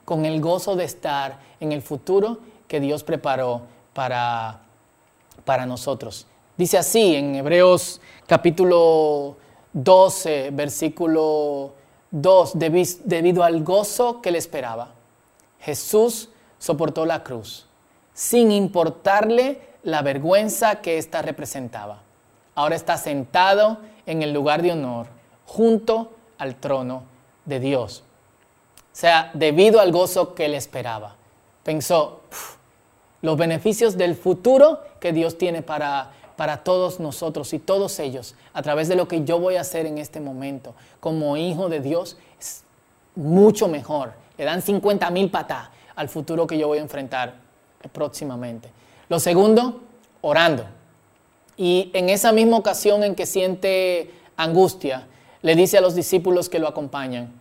con 0.05 0.25
el 0.25 0.41
gozo 0.41 0.75
de 0.75 0.85
estar 0.85 1.39
en 1.59 1.71
el 1.71 1.81
futuro 1.81 2.39
que 2.67 2.79
Dios 2.79 3.03
preparó 3.03 3.61
para, 3.93 4.61
para 5.45 5.65
nosotros. 5.65 6.27
Dice 6.57 6.77
así 6.77 7.15
en 7.15 7.35
Hebreos 7.35 8.01
capítulo 8.25 9.37
12, 9.73 10.51
versículo 10.51 11.73
2, 12.11 12.53
debido 12.55 13.43
al 13.43 13.63
gozo 13.63 14.21
que 14.21 14.31
le 14.31 14.37
esperaba, 14.37 14.91
Jesús 15.59 16.29
soportó 16.59 17.05
la 17.05 17.23
cruz, 17.23 17.65
sin 18.13 18.51
importarle 18.51 19.61
la 19.83 20.01
vergüenza 20.01 20.81
que 20.81 20.97
ésta 20.97 21.21
representaba. 21.21 22.01
Ahora 22.55 22.75
está 22.75 22.97
sentado 22.97 23.77
en 24.05 24.21
el 24.23 24.33
lugar 24.33 24.61
de 24.61 24.71
honor, 24.71 25.07
junto 25.45 26.11
al 26.37 26.55
trono 26.55 27.03
de 27.45 27.59
Dios. 27.59 28.03
O 28.79 28.99
sea, 28.99 29.31
debido 29.33 29.79
al 29.79 29.91
gozo 29.91 30.33
que 30.33 30.47
le 30.47 30.57
esperaba. 30.57 31.15
Pensó, 31.63 32.21
los 33.21 33.37
beneficios 33.37 33.97
del 33.97 34.15
futuro 34.15 34.81
que 34.99 35.13
Dios 35.13 35.37
tiene 35.37 35.61
para, 35.61 36.11
para 36.35 36.63
todos 36.63 36.99
nosotros 36.99 37.53
y 37.53 37.59
todos 37.59 37.99
ellos, 37.99 38.35
a 38.53 38.61
través 38.61 38.87
de 38.87 38.95
lo 38.95 39.07
que 39.07 39.23
yo 39.23 39.39
voy 39.39 39.55
a 39.55 39.61
hacer 39.61 39.85
en 39.85 39.97
este 39.97 40.19
momento 40.19 40.73
como 40.99 41.37
hijo 41.37 41.69
de 41.69 41.79
Dios, 41.79 42.17
es 42.39 42.63
mucho 43.15 43.67
mejor. 43.67 44.13
Le 44.37 44.45
dan 44.45 44.61
50 44.61 45.09
mil 45.11 45.29
patas 45.29 45.69
al 45.97 46.09
futuro 46.09 46.47
que 46.47 46.57
yo 46.57 46.67
voy 46.67 46.77
a 46.77 46.81
enfrentar 46.81 47.35
próximamente. 47.91 48.69
Lo 49.09 49.19
segundo, 49.19 49.81
orando. 50.21 50.65
Y 51.57 51.89
en 51.93 52.09
esa 52.09 52.31
misma 52.31 52.57
ocasión 52.57 53.03
en 53.03 53.15
que 53.15 53.25
siente 53.25 54.11
angustia, 54.37 55.07
le 55.41 55.55
dice 55.55 55.79
a 55.79 55.81
los 55.81 55.95
discípulos 55.95 56.49
que 56.49 56.59
lo 56.59 56.67
acompañan, 56.67 57.31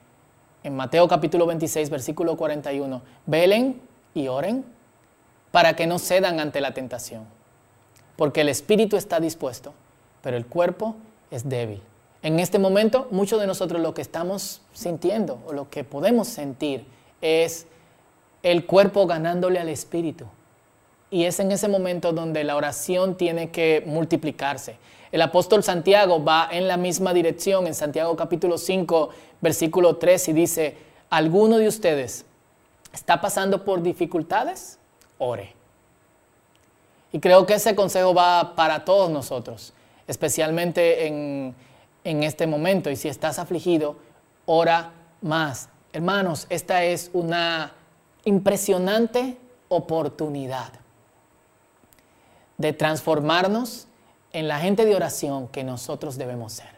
en 0.64 0.74
Mateo 0.74 1.06
capítulo 1.06 1.46
26, 1.46 1.90
versículo 1.90 2.36
41, 2.36 3.02
velen 3.26 3.80
y 4.14 4.28
oren 4.28 4.64
para 5.50 5.76
que 5.76 5.86
no 5.86 5.98
cedan 5.98 6.40
ante 6.40 6.60
la 6.62 6.72
tentación, 6.72 7.24
porque 8.16 8.40
el 8.40 8.48
espíritu 8.48 8.96
está 8.96 9.20
dispuesto, 9.20 9.74
pero 10.22 10.36
el 10.36 10.46
cuerpo 10.46 10.96
es 11.30 11.48
débil. 11.48 11.82
En 12.22 12.40
este 12.40 12.58
momento, 12.58 13.06
muchos 13.10 13.38
de 13.38 13.46
nosotros 13.46 13.82
lo 13.82 13.92
que 13.92 14.02
estamos 14.02 14.62
sintiendo 14.72 15.40
o 15.46 15.52
lo 15.52 15.68
que 15.68 15.84
podemos 15.84 16.26
sentir 16.26 16.86
es 17.20 17.66
el 18.46 18.64
cuerpo 18.64 19.08
ganándole 19.08 19.58
al 19.58 19.68
espíritu. 19.68 20.24
Y 21.10 21.24
es 21.24 21.40
en 21.40 21.50
ese 21.50 21.66
momento 21.66 22.12
donde 22.12 22.44
la 22.44 22.54
oración 22.54 23.16
tiene 23.16 23.50
que 23.50 23.82
multiplicarse. 23.84 24.78
El 25.10 25.20
apóstol 25.22 25.64
Santiago 25.64 26.22
va 26.22 26.48
en 26.52 26.68
la 26.68 26.76
misma 26.76 27.12
dirección 27.12 27.66
en 27.66 27.74
Santiago 27.74 28.14
capítulo 28.14 28.56
5, 28.56 29.08
versículo 29.40 29.96
3 29.96 30.28
y 30.28 30.32
dice, 30.32 30.76
¿alguno 31.10 31.58
de 31.58 31.66
ustedes 31.66 32.24
está 32.92 33.20
pasando 33.20 33.64
por 33.64 33.82
dificultades? 33.82 34.78
Ore. 35.18 35.52
Y 37.10 37.18
creo 37.18 37.46
que 37.46 37.54
ese 37.54 37.74
consejo 37.74 38.14
va 38.14 38.54
para 38.54 38.84
todos 38.84 39.10
nosotros, 39.10 39.72
especialmente 40.06 41.08
en, 41.08 41.52
en 42.04 42.22
este 42.22 42.46
momento. 42.46 42.90
Y 42.90 42.96
si 42.96 43.08
estás 43.08 43.40
afligido, 43.40 43.96
ora 44.44 44.92
más. 45.20 45.68
Hermanos, 45.92 46.46
esta 46.48 46.84
es 46.84 47.10
una 47.12 47.72
impresionante 48.26 49.38
oportunidad 49.68 50.72
de 52.58 52.72
transformarnos 52.72 53.86
en 54.32 54.48
la 54.48 54.58
gente 54.58 54.84
de 54.84 54.94
oración 54.94 55.48
que 55.48 55.64
nosotros 55.64 56.18
debemos 56.18 56.52
ser. 56.52 56.76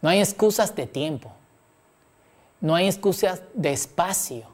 No 0.00 0.08
hay 0.08 0.20
excusas 0.20 0.74
de 0.74 0.86
tiempo, 0.86 1.30
no 2.60 2.74
hay 2.74 2.86
excusas 2.86 3.42
de 3.52 3.72
espacio. 3.72 4.44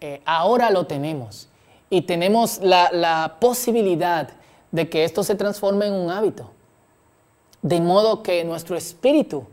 eh, 0.00 0.20
ahora 0.24 0.70
lo 0.70 0.86
tenemos 0.86 1.48
y 1.90 2.02
tenemos 2.02 2.58
la, 2.58 2.90
la 2.92 3.36
posibilidad 3.40 4.30
de 4.70 4.88
que 4.88 5.04
esto 5.04 5.22
se 5.22 5.34
transforme 5.34 5.86
en 5.86 5.92
un 5.92 6.10
hábito, 6.10 6.50
de 7.60 7.80
modo 7.80 8.22
que 8.22 8.42
nuestro 8.44 8.76
espíritu 8.76 9.46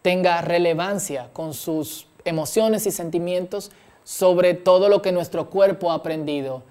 tenga 0.00 0.40
relevancia 0.42 1.30
con 1.32 1.52
sus 1.54 2.06
emociones 2.24 2.86
y 2.86 2.90
sentimientos 2.90 3.72
sobre 4.04 4.52
todo 4.52 4.88
lo 4.88 5.00
que 5.02 5.10
nuestro 5.10 5.48
cuerpo 5.48 5.90
ha 5.90 5.94
aprendido 5.94 6.62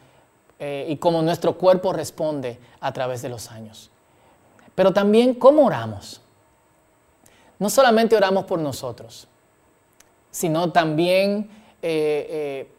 eh, 0.59 0.85
y 0.87 0.97
cómo 0.97 1.21
nuestro 1.23 1.57
cuerpo 1.57 1.91
responde 1.91 2.59
a 2.79 2.93
través 2.93 3.21
de 3.23 3.29
los 3.29 3.51
años. 3.51 3.89
Pero 4.75 4.93
también 4.93 5.33
cómo 5.33 5.65
oramos. 5.65 6.21
No 7.59 7.69
solamente 7.69 8.15
oramos 8.15 8.45
por 8.45 8.59
nosotros, 8.59 9.27
sino 10.31 10.71
también 10.71 11.49
eh, 11.81 12.27
eh, 12.29 12.71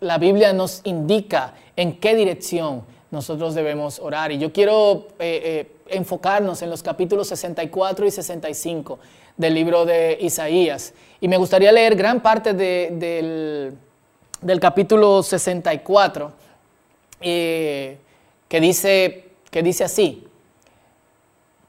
la 0.00 0.18
Biblia 0.18 0.52
nos 0.52 0.80
indica 0.84 1.54
en 1.76 2.00
qué 2.00 2.14
dirección 2.14 2.82
nosotros 3.10 3.54
debemos 3.54 3.98
orar. 4.00 4.32
Y 4.32 4.38
yo 4.38 4.52
quiero 4.52 5.08
enfocarnos 5.86 6.62
en 6.62 6.70
los 6.70 6.82
capítulos 6.82 7.28
64 7.28 8.06
y 8.06 8.10
65 8.10 8.98
del 9.36 9.54
libro 9.54 9.84
de 9.84 10.18
Isaías. 10.20 10.94
Y 11.20 11.28
me 11.28 11.36
gustaría 11.36 11.72
leer 11.72 11.96
gran 11.96 12.20
parte 12.20 12.52
del, 12.52 13.78
capítulo 14.60 15.22
64, 15.22 16.32
eh, 17.20 17.98
que, 18.48 18.60
dice, 18.60 19.24
que 19.50 19.62
dice 19.62 19.84
así, 19.84 20.26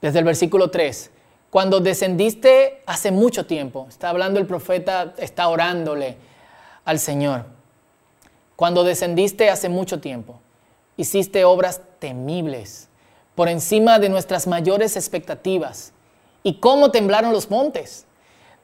desde 0.01 0.19
el 0.19 0.25
versículo 0.25 0.69
3. 0.69 1.11
Cuando 1.49 1.79
descendiste 1.79 2.81
hace 2.85 3.11
mucho 3.11 3.45
tiempo, 3.45 3.87
está 3.87 4.09
hablando 4.09 4.39
el 4.39 4.45
profeta, 4.45 5.13
está 5.17 5.47
orándole 5.47 6.17
al 6.83 6.99
Señor. 6.99 7.45
Cuando 8.55 8.83
descendiste 8.83 9.49
hace 9.49 9.69
mucho 9.69 9.99
tiempo, 9.99 10.39
hiciste 10.97 11.45
obras 11.45 11.81
temibles, 11.99 12.89
por 13.35 13.49
encima 13.49 13.99
de 13.99 14.09
nuestras 14.09 14.47
mayores 14.47 14.95
expectativas 14.95 15.93
y 16.45 16.59
cómo 16.59 16.91
temblaron 16.91 17.33
los 17.33 17.49
montes. 17.49 18.05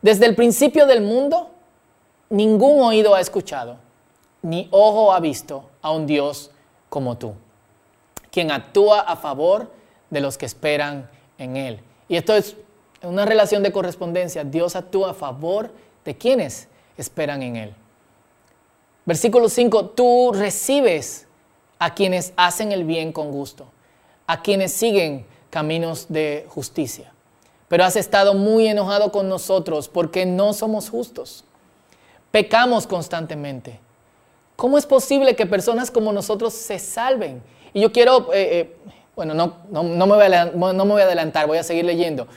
Desde 0.03 0.27
el 0.27 0.35
principio 0.35 0.85
del 0.85 1.01
mundo, 1.01 1.49
ningún 2.29 2.79
oído 2.79 3.15
ha 3.15 3.19
escuchado, 3.19 3.77
ni 4.43 4.67
ojo 4.69 5.11
ha 5.11 5.19
visto 5.19 5.67
a 5.81 5.91
un 5.91 6.05
Dios 6.05 6.51
como 6.89 7.17
tú, 7.17 7.33
quien 8.29 8.51
actúa 8.51 8.99
a 9.01 9.15
favor 9.15 9.71
de 10.11 10.21
los 10.21 10.37
que 10.37 10.45
esperan 10.45 11.09
en 11.39 11.57
Él. 11.57 11.79
Y 12.07 12.17
esto 12.17 12.35
es 12.35 12.55
una 13.01 13.25
relación 13.25 13.63
de 13.63 13.71
correspondencia. 13.71 14.43
Dios 14.43 14.75
actúa 14.75 15.11
a 15.11 15.15
favor 15.15 15.71
de 16.05 16.15
quienes 16.15 16.67
esperan 16.97 17.41
en 17.41 17.55
Él. 17.55 17.75
Versículo 19.05 19.49
5, 19.49 19.85
tú 19.89 20.33
recibes 20.35 21.25
a 21.79 21.95
quienes 21.95 22.31
hacen 22.35 22.71
el 22.73 22.83
bien 22.83 23.11
con 23.11 23.31
gusto, 23.31 23.65
a 24.27 24.43
quienes 24.43 24.71
siguen 24.71 25.25
caminos 25.49 26.05
de 26.09 26.45
justicia 26.47 27.10
pero 27.71 27.85
has 27.85 27.95
estado 27.95 28.33
muy 28.33 28.67
enojado 28.67 29.13
con 29.13 29.29
nosotros 29.29 29.87
porque 29.87 30.25
no 30.25 30.51
somos 30.51 30.89
justos. 30.89 31.45
Pecamos 32.29 32.85
constantemente. 32.85 33.79
¿Cómo 34.57 34.77
es 34.77 34.85
posible 34.85 35.37
que 35.37 35.45
personas 35.45 35.89
como 35.89 36.11
nosotros 36.11 36.53
se 36.53 36.79
salven? 36.79 37.41
Y 37.73 37.79
yo 37.79 37.93
quiero, 37.93 38.33
eh, 38.33 38.59
eh, 38.59 38.75
bueno, 39.15 39.33
no, 39.33 39.55
no, 39.71 39.83
me 39.83 40.15
voy 40.15 40.25
no 40.53 40.83
me 40.83 40.91
voy 40.91 41.01
a 41.01 41.05
adelantar, 41.05 41.47
voy 41.47 41.59
a 41.59 41.63
seguir 41.63 41.85
leyendo. 41.85 42.27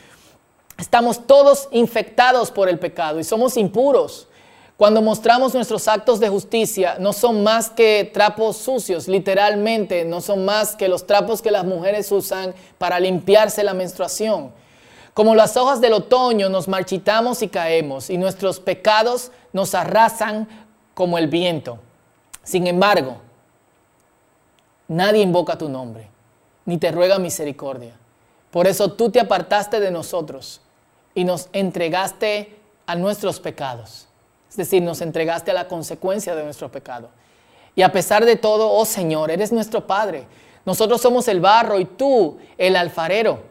Estamos 0.78 1.26
todos 1.26 1.68
infectados 1.72 2.52
por 2.52 2.68
el 2.68 2.78
pecado 2.78 3.18
y 3.18 3.24
somos 3.24 3.56
impuros. 3.56 4.28
Cuando 4.76 5.02
mostramos 5.02 5.52
nuestros 5.52 5.88
actos 5.88 6.20
de 6.20 6.28
justicia, 6.28 6.94
no 7.00 7.12
son 7.12 7.42
más 7.42 7.70
que 7.70 8.09
trapos 8.14 8.56
sucios, 8.59 9.09
literalmente, 9.09 10.04
no 10.04 10.20
son 10.20 10.44
más 10.44 10.76
que 10.76 10.87
los 10.87 11.09
trapos 11.09 11.42
que 11.42 11.50
las 11.50 11.64
mujeres 11.64 12.12
usan 12.12 12.54
para 12.78 13.00
limpiarse 13.00 13.64
la 13.64 13.74
menstruación. 13.74 14.62
Como 15.14 15.37
las 15.37 15.57
hojas 15.57 15.81
del 15.81 15.92
otoño 15.92 16.48
nos 16.48 16.66
marchitamos 16.66 17.40
y 17.42 17.48
caemos 17.48 18.11
y 18.11 18.18
nuestros 18.18 18.59
pecados 18.59 19.31
nos 19.53 19.77
arrasan 19.77 20.48
como 20.92 21.18
el 21.18 21.29
viento. 21.29 21.79
Sin 22.42 22.66
embargo, 22.66 23.18
nadie 24.88 25.22
invoca 25.22 25.57
tu 25.57 25.68
nombre, 25.68 26.11
ni 26.66 26.79
te 26.79 26.90
ruega 26.90 27.20
misericordia. 27.20 27.94
Por 28.50 28.66
eso 28.66 28.92
tú 28.92 29.11
te 29.11 29.20
apartaste 29.20 29.79
de 29.79 29.92
nosotros 29.92 30.61
y 31.14 31.24
nos 31.24 31.48
entregaste 31.53 32.59
a 32.87 32.96
nuestros 32.96 33.38
pecados. 33.38 34.09
Es 34.50 34.57
decir, 34.57 34.83
nos 34.83 35.00
entregaste 35.00 35.53
a 35.53 35.55
la 35.55 35.68
consecuencia 35.68 36.35
de 36.35 36.42
nuestro 36.42 36.70
pecado. 36.70 37.09
Y 37.77 37.83
a 37.83 37.92
pesar 37.92 38.24
de 38.24 38.37
todo, 38.37 38.70
oh 38.70 38.85
Señor, 38.85 39.31
eres 39.31 39.53
nuestro 39.53 39.87
Padre. 39.87 40.27
Nosotros 40.64 41.00
somos 41.00 41.29
el 41.29 41.40
barro 41.40 41.79
y 41.79 41.85
tú 41.85 42.38
el 42.59 42.74
alfarero. 42.77 43.42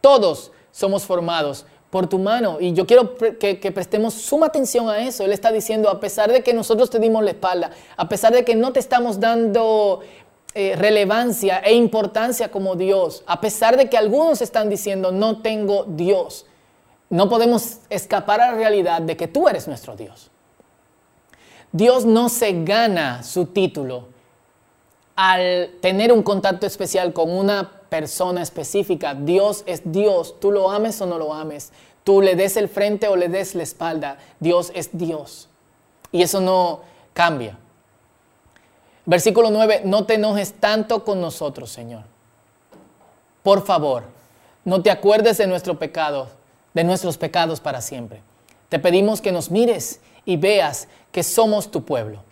Todos 0.00 0.52
somos 0.76 1.04
formados 1.04 1.64
por 1.88 2.06
tu 2.06 2.18
mano. 2.18 2.58
Y 2.60 2.74
yo 2.74 2.86
quiero 2.86 3.16
que, 3.16 3.72
prestemos 3.74 4.12
suma 4.12 4.46
atención 4.46 4.90
a 4.90 4.98
eso. 4.98 5.24
Él 5.24 5.32
está 5.32 5.50
diciendo, 5.50 5.88
a 5.88 6.00
pesar 6.00 6.30
de 6.30 6.42
que 6.42 6.52
nosotros 6.52 6.90
te 6.90 6.98
dimos 6.98 7.24
la 7.24 7.30
espalda, 7.30 7.70
a 7.96 8.08
pesar 8.10 8.34
de 8.34 8.44
que 8.44 8.54
no 8.54 8.74
te 8.74 8.80
estamos 8.80 9.18
dando 9.18 10.00
eh, 10.54 10.76
relevancia 10.76 11.60
e 11.60 11.72
importancia 11.72 12.50
como 12.50 12.76
Dios, 12.76 13.24
a 13.26 13.40
pesar 13.40 13.78
de 13.78 13.88
que 13.88 13.96
algunos 13.96 14.42
están 14.42 14.68
diciendo, 14.68 15.12
no 15.12 15.40
tengo 15.40 15.84
Dios, 15.84 16.44
no 17.08 17.30
podemos 17.30 17.78
escapar 17.88 18.42
a 18.42 18.50
la 18.50 18.58
realidad 18.58 19.00
de 19.00 19.16
que 19.16 19.28
tú 19.28 19.48
eres 19.48 19.66
nuestro 19.66 19.96
Dios. 19.96 20.30
Dios 21.72 22.04
no 22.04 22.28
se 22.28 22.64
gana 22.64 23.22
su 23.22 23.46
título 23.46 24.08
al 25.14 25.70
tener 25.80 26.12
un 26.12 26.22
contacto 26.22 26.66
especial 26.66 27.14
con 27.14 27.30
una 27.30 27.75
persona 27.88 28.42
específica. 28.42 29.14
Dios 29.14 29.62
es 29.66 29.82
Dios, 29.84 30.38
tú 30.40 30.50
lo 30.50 30.70
ames 30.70 31.00
o 31.00 31.06
no 31.06 31.18
lo 31.18 31.32
ames, 31.34 31.72
tú 32.04 32.20
le 32.20 32.36
des 32.36 32.56
el 32.56 32.68
frente 32.68 33.08
o 33.08 33.16
le 33.16 33.28
des 33.28 33.54
la 33.54 33.62
espalda, 33.62 34.18
Dios 34.40 34.72
es 34.74 34.90
Dios. 34.92 35.48
Y 36.12 36.22
eso 36.22 36.40
no 36.40 36.80
cambia. 37.12 37.58
Versículo 39.04 39.50
9, 39.50 39.82
no 39.84 40.04
te 40.04 40.14
enojes 40.14 40.54
tanto 40.54 41.04
con 41.04 41.20
nosotros, 41.20 41.70
Señor. 41.70 42.02
Por 43.42 43.64
favor, 43.64 44.04
no 44.64 44.82
te 44.82 44.90
acuerdes 44.90 45.38
de 45.38 45.46
nuestro 45.46 45.78
pecado, 45.78 46.28
de 46.74 46.82
nuestros 46.82 47.16
pecados 47.16 47.60
para 47.60 47.80
siempre. 47.80 48.20
Te 48.68 48.80
pedimos 48.80 49.20
que 49.20 49.30
nos 49.30 49.50
mires 49.50 50.00
y 50.24 50.36
veas 50.36 50.88
que 51.12 51.22
somos 51.22 51.70
tu 51.70 51.84
pueblo. 51.84 52.24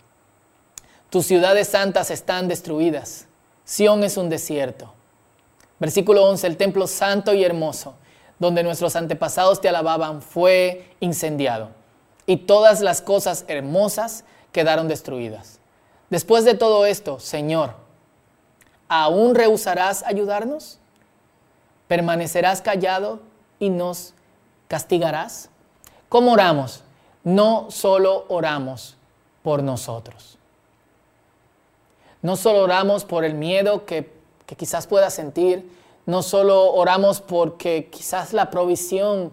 Tus 1.09 1.25
ciudades 1.25 1.69
santas 1.69 2.11
están 2.11 2.49
destruidas. 2.49 3.27
Sión 3.63 4.03
es 4.03 4.17
un 4.17 4.29
desierto. 4.29 4.94
Versículo 5.85 6.25
11, 6.25 6.47
el 6.47 6.57
templo 6.57 6.87
santo 6.87 7.35
y 7.35 7.43
hermoso, 7.43 7.93
donde 8.39 8.63
nuestros 8.63 8.95
antepasados 8.95 9.61
te 9.61 9.69
alababan, 9.69 10.23
fue 10.23 10.95
incendiado. 10.99 11.69
Y 12.25 12.37
todas 12.37 12.81
las 12.81 13.03
cosas 13.03 13.45
hermosas 13.47 14.23
quedaron 14.51 14.87
destruidas. 14.87 15.59
Después 16.09 16.43
de 16.43 16.55
todo 16.55 16.87
esto, 16.87 17.19
Señor, 17.19 17.75
¿aún 18.87 19.35
rehusarás 19.35 20.01
ayudarnos? 20.01 20.79
¿Permanecerás 21.87 22.63
callado 22.63 23.19
y 23.59 23.69
nos 23.69 24.15
castigarás? 24.67 25.51
¿Cómo 26.09 26.31
oramos? 26.31 26.81
No 27.23 27.67
solo 27.69 28.25
oramos 28.29 28.97
por 29.43 29.61
nosotros. 29.61 30.39
No 32.23 32.37
solo 32.37 32.63
oramos 32.63 33.05
por 33.05 33.23
el 33.23 33.35
miedo 33.35 33.85
que 33.85 34.14
que 34.45 34.55
quizás 34.55 34.87
pueda 34.87 35.09
sentir. 35.09 35.69
No 36.05 36.21
solo 36.21 36.73
oramos 36.73 37.21
porque 37.21 37.89
quizás 37.91 38.33
la 38.33 38.49
provisión 38.49 39.31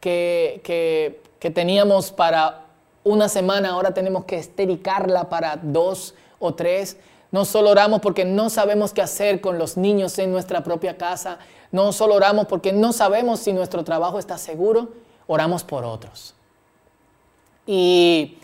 que, 0.00 0.60
que, 0.64 1.50
teníamos 1.50 2.12
para 2.12 2.66
una 3.04 3.28
semana, 3.28 3.70
ahora 3.70 3.92
tenemos 3.92 4.24
que 4.24 4.36
estericarla 4.36 5.28
para 5.28 5.56
dos 5.56 6.14
o 6.38 6.54
tres. 6.54 6.96
No 7.32 7.44
solo 7.44 7.70
oramos 7.70 8.00
porque 8.00 8.24
no 8.24 8.50
sabemos 8.50 8.92
qué 8.92 9.02
hacer 9.02 9.40
con 9.40 9.58
los 9.58 9.76
niños 9.76 10.18
en 10.18 10.30
nuestra 10.30 10.62
propia 10.62 10.96
casa. 10.96 11.38
No 11.72 11.92
solo 11.92 12.14
oramos 12.14 12.46
porque 12.46 12.72
no 12.72 12.92
sabemos 12.92 13.40
si 13.40 13.52
nuestro 13.52 13.82
trabajo 13.82 14.18
está 14.18 14.38
seguro. 14.38 14.90
Oramos 15.26 15.64
por 15.64 15.84
otros. 15.84 16.34
Y 17.66 18.38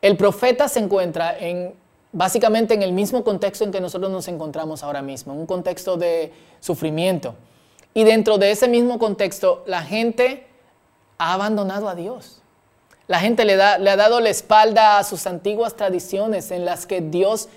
el 0.00 0.16
profeta 0.16 0.68
se 0.68 0.78
encuentra 0.78 1.36
en 1.38 1.74
básicamente 2.18 2.74
en 2.74 2.82
el 2.82 2.92
mismo 2.92 3.22
contexto 3.22 3.62
en 3.62 3.70
que 3.70 3.80
nosotros 3.80 4.10
nos 4.10 4.26
encontramos 4.26 4.82
ahora 4.82 5.02
mismo, 5.02 5.32
un 5.34 5.46
contexto 5.46 5.96
de 5.96 6.32
sufrimiento. 6.58 7.36
Y 7.94 8.02
dentro 8.02 8.38
de 8.38 8.50
ese 8.50 8.66
mismo 8.66 8.98
contexto, 8.98 9.62
la 9.66 9.82
gente 9.82 10.44
ha 11.16 11.34
abandonado 11.34 11.88
a 11.88 11.94
Dios. 11.94 12.42
La 13.06 13.20
gente 13.20 13.44
le, 13.44 13.54
ha 13.54 13.78
dado 13.78 14.18
la 14.18 14.30
espalda 14.30 14.98
a 14.98 15.04
sus 15.04 15.28
antiguas 15.28 15.76
tradiciones 15.76 16.50
en 16.50 16.64
las 16.64 16.86
que 16.86 17.00
Dios 17.00 17.48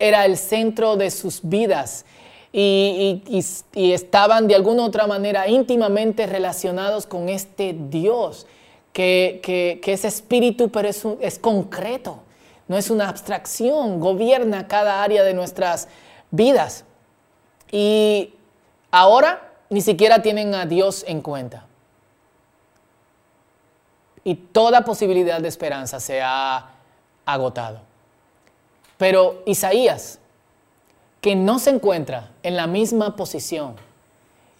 era 0.00 0.24
el 0.24 0.36
centro 0.36 0.96
de 0.96 1.12
sus 1.12 1.38
vidas 1.44 2.04
y, 2.52 3.22
estaban 3.72 4.48
de 4.48 4.56
alguna 4.56 4.82
u 4.82 4.86
otra 4.86 5.06
manera 5.06 5.46
íntimamente 5.48 6.26
relacionados 6.26 7.06
con 7.06 7.28
este 7.28 7.72
Dios, 7.88 8.48
que, 8.92 9.80
es 9.80 10.04
espíritu, 10.04 10.70
pero 10.70 10.88
es 10.88 11.38
concreto 11.38 12.24
no 12.68 12.76
es 12.76 12.90
una 12.90 13.08
abstracción, 13.08 13.98
gobierna 13.98 14.68
cada 14.68 15.02
área 15.02 15.22
de 15.24 15.34
nuestras 15.34 15.88
vidas. 16.30 16.84
Y 17.70 18.34
ahora 18.90 19.52
ni 19.70 19.80
siquiera 19.80 20.22
tienen 20.22 20.54
a 20.54 20.66
Dios 20.66 21.04
en 21.06 21.22
cuenta. 21.22 21.66
Y 24.22 24.34
toda 24.34 24.84
posibilidad 24.84 25.40
de 25.40 25.48
esperanza 25.48 25.98
se 26.00 26.20
ha 26.22 26.70
agotado. 27.24 27.80
Pero 28.98 29.42
Isaías, 29.46 30.18
que 31.20 31.34
no 31.34 31.58
se 31.58 31.70
encuentra 31.70 32.30
en 32.42 32.56
la 32.56 32.66
misma 32.66 33.16
posición, 33.16 33.76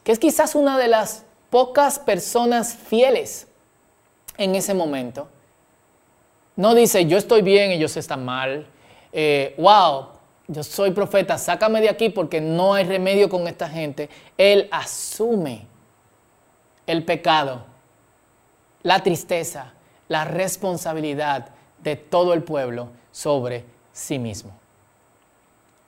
que 0.04 0.12
es 0.12 0.18
quizás 0.18 0.54
una 0.54 0.78
de 0.78 0.88
las 0.88 1.24
pocas 1.50 1.98
personas 1.98 2.74
fieles 2.74 3.46
en 4.38 4.54
ese 4.54 4.72
momento, 4.74 5.28
no 6.58 6.74
dice, 6.74 7.06
yo 7.06 7.16
estoy 7.18 7.42
bien, 7.42 7.70
ellos 7.70 7.96
están 7.96 8.24
mal, 8.24 8.66
eh, 9.12 9.54
wow, 9.58 10.08
yo 10.48 10.64
soy 10.64 10.90
profeta, 10.90 11.38
sácame 11.38 11.80
de 11.80 11.88
aquí 11.88 12.08
porque 12.08 12.40
no 12.40 12.74
hay 12.74 12.84
remedio 12.84 13.28
con 13.28 13.46
esta 13.46 13.68
gente. 13.68 14.10
Él 14.36 14.68
asume 14.72 15.68
el 16.84 17.04
pecado, 17.04 17.64
la 18.82 19.04
tristeza, 19.04 19.72
la 20.08 20.24
responsabilidad 20.24 21.50
de 21.80 21.94
todo 21.94 22.34
el 22.34 22.42
pueblo 22.42 22.88
sobre 23.12 23.64
sí 23.92 24.18
mismo. 24.18 24.50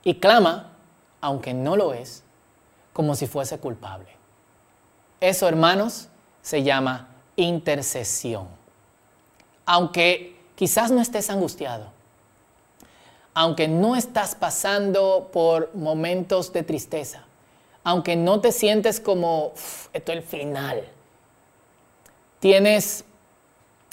Y 0.04 0.20
clama, 0.20 0.70
aunque 1.20 1.52
no 1.52 1.74
lo 1.74 1.94
es, 1.94 2.22
como 2.92 3.16
si 3.16 3.26
fuese 3.26 3.58
culpable. 3.58 4.10
Eso, 5.18 5.48
hermanos, 5.48 6.10
se 6.42 6.62
llama 6.62 7.08
intercesión. 7.34 8.46
Aunque 9.66 10.39
quizás 10.60 10.90
no 10.90 11.00
estés 11.00 11.30
angustiado, 11.30 11.86
aunque 13.32 13.66
no 13.66 13.96
estás 13.96 14.34
pasando 14.34 15.30
por 15.32 15.74
momentos 15.74 16.52
de 16.52 16.62
tristeza, 16.62 17.24
aunque 17.82 18.14
no 18.14 18.42
te 18.42 18.52
sientes 18.52 19.00
como, 19.00 19.52
esto 19.94 20.12
es 20.12 20.18
el 20.18 20.22
final, 20.22 20.84
tienes 22.40 23.06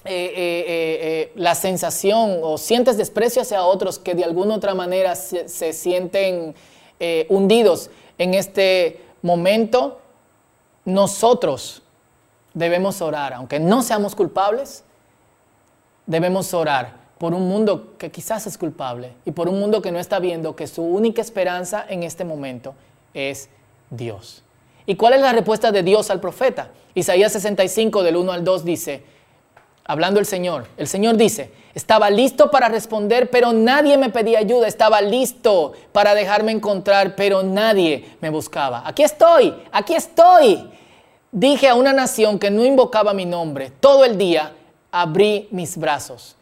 eh, 0.03 0.11
eh, 0.11 0.65
eh, 0.67 1.31
la 1.35 1.55
sensación 1.55 2.39
o 2.43 2.57
sientes 2.57 2.97
desprecio 2.97 3.43
hacia 3.43 3.63
otros 3.63 3.97
que 3.97 4.13
de 4.13 4.25
alguna 4.25 4.55
otra 4.55 4.75
manera 4.75 5.15
se, 5.15 5.47
se 5.47 5.71
sienten 5.71 6.53
hundidos. 7.29 7.89
En 8.17 8.33
este 8.33 9.05
momento, 9.21 10.01
nosotros 10.83 11.81
debemos 12.53 13.01
orar, 13.01 13.35
aunque 13.35 13.57
no 13.57 13.81
seamos 13.83 14.15
culpables, 14.15 14.83
debemos 16.07 16.53
orar 16.53 16.95
por 17.19 17.33
un 17.33 17.47
mundo 17.47 17.93
que 17.97 18.09
quizás 18.09 18.47
es 18.47 18.57
culpable 18.57 19.13
y 19.25 19.31
por 19.31 19.49
un 19.49 19.59
mundo 19.59 19.81
que 19.81 19.91
no 19.91 19.99
está 19.99 20.19
viendo 20.19 20.55
que 20.55 20.67
su 20.67 20.83
única 20.83 21.21
esperanza 21.21 21.85
en 21.87 22.03
este 22.03 22.23
momento 22.23 22.73
es 23.13 23.49
Dios. 23.89 24.43
¿Y 24.85 24.95
cuál 24.95 25.13
es 25.13 25.21
la 25.21 25.33
respuesta 25.33 25.71
de 25.71 25.83
Dios 25.83 26.09
al 26.09 26.19
profeta? 26.19 26.69
Isaías 26.95 27.33
65 27.33 28.03
del 28.03 28.15
1 28.15 28.31
al 28.31 28.43
2 28.43 28.65
dice, 28.65 29.03
hablando 29.83 30.19
el 30.19 30.25
Señor, 30.25 30.67
el 30.77 30.87
Señor 30.87 31.17
dice, 31.17 31.51
estaba 31.73 32.09
listo 32.09 32.49
para 32.49 32.69
responder, 32.69 33.29
pero 33.29 33.53
nadie 33.53 33.97
me 33.97 34.09
pedía 34.09 34.39
ayuda, 34.39 34.67
estaba 34.67 35.01
listo 35.01 35.73
para 35.91 36.15
dejarme 36.15 36.51
encontrar, 36.51 37.15
pero 37.15 37.43
nadie 37.43 38.15
me 38.21 38.29
buscaba. 38.29 38.83
Aquí 38.85 39.03
estoy, 39.03 39.53
aquí 39.71 39.93
estoy. 39.93 40.69
Dije 41.31 41.67
a 41.67 41.75
una 41.75 41.93
nación 41.93 42.39
que 42.39 42.49
no 42.49 42.63
invocaba 42.65 43.13
mi 43.13 43.25
nombre, 43.25 43.71
todo 43.79 44.05
el 44.05 44.17
día 44.17 44.53
abrí 44.91 45.47
mis 45.51 45.77
brazos. 45.77 46.35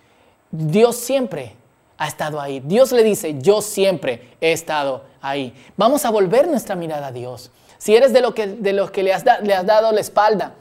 Dios 0.51 0.95
siempre 0.97 1.55
ha 1.97 2.08
estado 2.08 2.39
ahí. 2.39 2.60
Dios 2.60 2.91
le 2.91 3.03
dice, 3.03 3.36
yo 3.39 3.62
siempre 3.62 4.36
he 4.41 4.51
estado 4.51 5.03
ahí. 5.21 5.53
Vamos 5.77 6.05
a 6.05 6.10
volver 6.10 6.47
nuestra 6.47 6.75
mirada 6.75 7.08
a 7.08 7.12
Dios. 7.12 7.51
Si 7.77 7.95
eres 7.95 8.13
de, 8.13 8.21
lo 8.21 8.34
que, 8.34 8.47
de 8.47 8.73
los 8.73 8.91
que 8.91 9.03
le 9.03 9.13
has, 9.13 9.23
le 9.43 9.53
has 9.53 9.65
dado 9.65 9.91
la 9.91 10.01
espalda, 10.01 10.53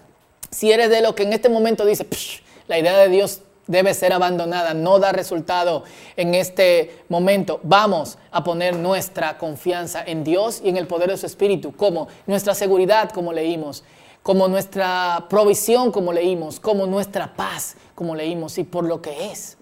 si 0.50 0.70
eres 0.72 0.90
de 0.90 1.00
los 1.00 1.14
que 1.14 1.24
en 1.24 1.32
este 1.32 1.48
momento 1.48 1.84
dice, 1.84 2.06
la 2.68 2.78
idea 2.78 2.96
de 2.98 3.08
Dios 3.08 3.40
debe 3.66 3.94
ser 3.94 4.12
abandonada, 4.12 4.74
no 4.74 4.98
da 4.98 5.12
resultado 5.12 5.84
en 6.16 6.34
este 6.34 7.02
momento. 7.08 7.60
Vamos 7.62 8.18
a 8.30 8.44
poner 8.44 8.76
nuestra 8.76 9.38
confianza 9.38 10.02
en 10.04 10.22
Dios 10.22 10.60
y 10.62 10.68
en 10.68 10.76
el 10.76 10.86
poder 10.86 11.10
de 11.10 11.16
su 11.16 11.26
Espíritu, 11.26 11.74
como 11.74 12.08
nuestra 12.26 12.54
seguridad, 12.54 13.10
como 13.10 13.32
leímos, 13.32 13.84
como 14.24 14.48
nuestra 14.48 15.26
provisión, 15.28 15.92
como 15.92 16.10
leímos, 16.10 16.58
como 16.58 16.86
nuestra 16.86 17.36
paz, 17.36 17.76
como 17.94 18.16
leímos, 18.16 18.56
y 18.56 18.64
por 18.64 18.84
lo 18.84 19.02
que 19.02 19.30
es. 19.30 19.58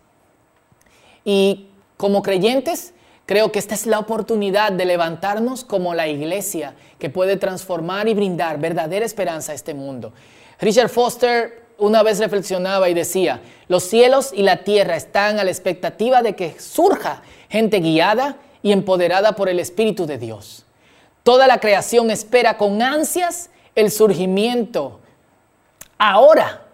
Y 1.25 1.66
como 1.96 2.22
creyentes, 2.22 2.94
creo 3.27 3.51
que 3.51 3.59
esta 3.59 3.75
es 3.75 3.87
la 3.87 3.98
oportunidad 3.98 4.70
de 4.70 4.85
levantarnos 4.85 5.64
como 5.64 5.94
la 5.94 6.07
iglesia 6.07 6.77
que 7.01 7.11
puede 7.11 7.37
transformar 7.37 8.07
y 8.07 8.14
brindar 8.14 8.61
verdadera 8.61 9.05
esperanza 9.05 9.51
a 9.51 9.57
este 9.57 9.75
mundo. 9.75 10.12
Richard 10.61 10.90
Foster 10.90 11.64
una 11.79 12.05
vez 12.05 12.20
reflexionaba 12.20 12.88
y 12.88 12.94
decía, 12.94 13.40
los 13.66 13.83
cielos 13.83 14.31
y 14.33 14.44
la 14.44 14.62
tierra 14.62 14.94
están 14.94 15.40
a 15.40 15.44
la 15.44 15.51
expectativa 15.51 16.22
de 16.22 16.37
que 16.37 16.55
surja 16.61 17.22
gente 17.48 17.81
guiada 17.81 18.37
y 18.62 18.70
empoderada 18.70 19.33
por 19.35 19.48
el 19.48 19.59
Espíritu 19.59 20.07
de 20.07 20.18
Dios. 20.18 20.66
Toda 21.25 21.48
la 21.48 21.59
creación 21.59 22.12
espera 22.12 22.59
con 22.59 22.81
ansias 22.81 23.51
el 23.75 23.91
surgimiento 23.91 25.01
ahora 25.99 26.67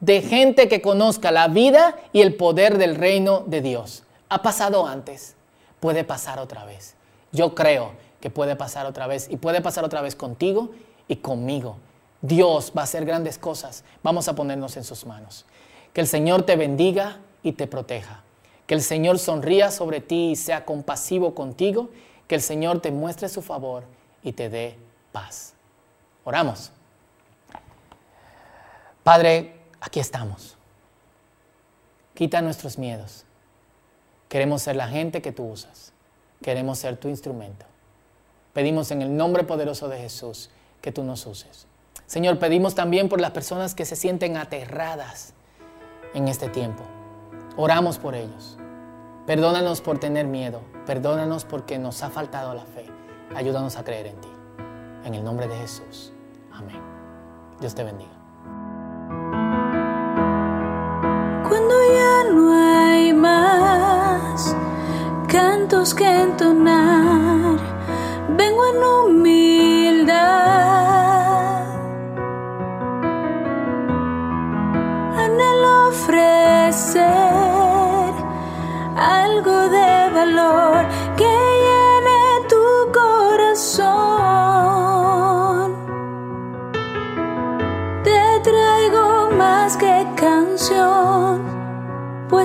de 0.00 0.22
gente 0.22 0.68
que 0.68 0.80
conozca 0.80 1.30
la 1.30 1.48
vida 1.48 1.96
y 2.12 2.20
el 2.22 2.34
poder 2.34 2.78
del 2.78 2.94
reino 2.94 3.40
de 3.46 3.60
Dios. 3.60 4.04
Ha 4.28 4.42
pasado 4.42 4.86
antes, 4.86 5.34
puede 5.80 6.04
pasar 6.04 6.38
otra 6.38 6.64
vez. 6.64 6.94
Yo 7.32 7.54
creo 7.54 7.92
que 8.20 8.30
puede 8.30 8.56
pasar 8.56 8.86
otra 8.86 9.06
vez 9.06 9.28
y 9.30 9.36
puede 9.36 9.60
pasar 9.60 9.84
otra 9.84 10.00
vez 10.02 10.14
contigo 10.14 10.70
y 11.08 11.16
conmigo. 11.16 11.76
Dios 12.20 12.72
va 12.76 12.82
a 12.82 12.84
hacer 12.84 13.04
grandes 13.04 13.38
cosas. 13.38 13.84
Vamos 14.02 14.28
a 14.28 14.34
ponernos 14.34 14.76
en 14.76 14.84
sus 14.84 15.06
manos. 15.06 15.44
Que 15.92 16.00
el 16.00 16.06
Señor 16.06 16.42
te 16.42 16.56
bendiga 16.56 17.18
y 17.42 17.52
te 17.52 17.66
proteja. 17.66 18.22
Que 18.66 18.74
el 18.74 18.82
Señor 18.82 19.18
sonría 19.18 19.70
sobre 19.70 20.00
ti 20.00 20.30
y 20.32 20.36
sea 20.36 20.64
compasivo 20.64 21.34
contigo. 21.34 21.90
Que 22.26 22.34
el 22.34 22.42
Señor 22.42 22.80
te 22.80 22.90
muestre 22.90 23.28
su 23.28 23.40
favor 23.40 23.84
y 24.22 24.32
te 24.32 24.48
dé 24.48 24.76
paz. 25.12 25.54
Oramos. 26.28 26.70
Padre, 29.02 29.62
aquí 29.80 29.98
estamos. 29.98 30.58
Quita 32.12 32.42
nuestros 32.42 32.76
miedos. 32.76 33.24
Queremos 34.28 34.60
ser 34.60 34.76
la 34.76 34.88
gente 34.88 35.22
que 35.22 35.32
tú 35.32 35.44
usas. 35.44 35.94
Queremos 36.42 36.80
ser 36.80 36.98
tu 36.98 37.08
instrumento. 37.08 37.64
Pedimos 38.52 38.90
en 38.90 39.00
el 39.00 39.16
nombre 39.16 39.44
poderoso 39.44 39.88
de 39.88 40.00
Jesús 40.00 40.50
que 40.82 40.92
tú 40.92 41.02
nos 41.02 41.24
uses. 41.24 41.66
Señor, 42.04 42.38
pedimos 42.38 42.74
también 42.74 43.08
por 43.08 43.22
las 43.22 43.30
personas 43.30 43.74
que 43.74 43.86
se 43.86 43.96
sienten 43.96 44.36
aterradas 44.36 45.32
en 46.12 46.28
este 46.28 46.50
tiempo. 46.50 46.84
Oramos 47.56 47.96
por 47.96 48.14
ellos. 48.14 48.58
Perdónanos 49.26 49.80
por 49.80 49.98
tener 49.98 50.26
miedo. 50.26 50.60
Perdónanos 50.84 51.46
porque 51.46 51.78
nos 51.78 52.02
ha 52.02 52.10
faltado 52.10 52.52
la 52.52 52.66
fe. 52.66 52.84
Ayúdanos 53.34 53.78
a 53.78 53.84
creer 53.84 54.08
en 54.08 54.20
ti. 54.20 54.28
En 55.06 55.14
el 55.14 55.24
nombre 55.24 55.48
de 55.48 55.56
Jesús. 55.56 56.12
Amén. 56.58 56.80
Dios 57.60 57.74
te 57.74 57.84
bendiga. 57.84 58.10
Cuando 61.48 61.74
ya 61.94 62.24
no 62.32 62.52
hay 62.52 63.12
más 63.12 64.56
cantos 65.28 65.94
que 65.94 66.04
entonar, 66.22 67.58
vengo 68.36 68.66
en 68.72 68.84
humildad. 68.84 70.18
Anhelo 75.16 75.88
ofrecer 75.88 77.04
algo 78.96 79.68
de 79.68 80.10
valor 80.12 80.86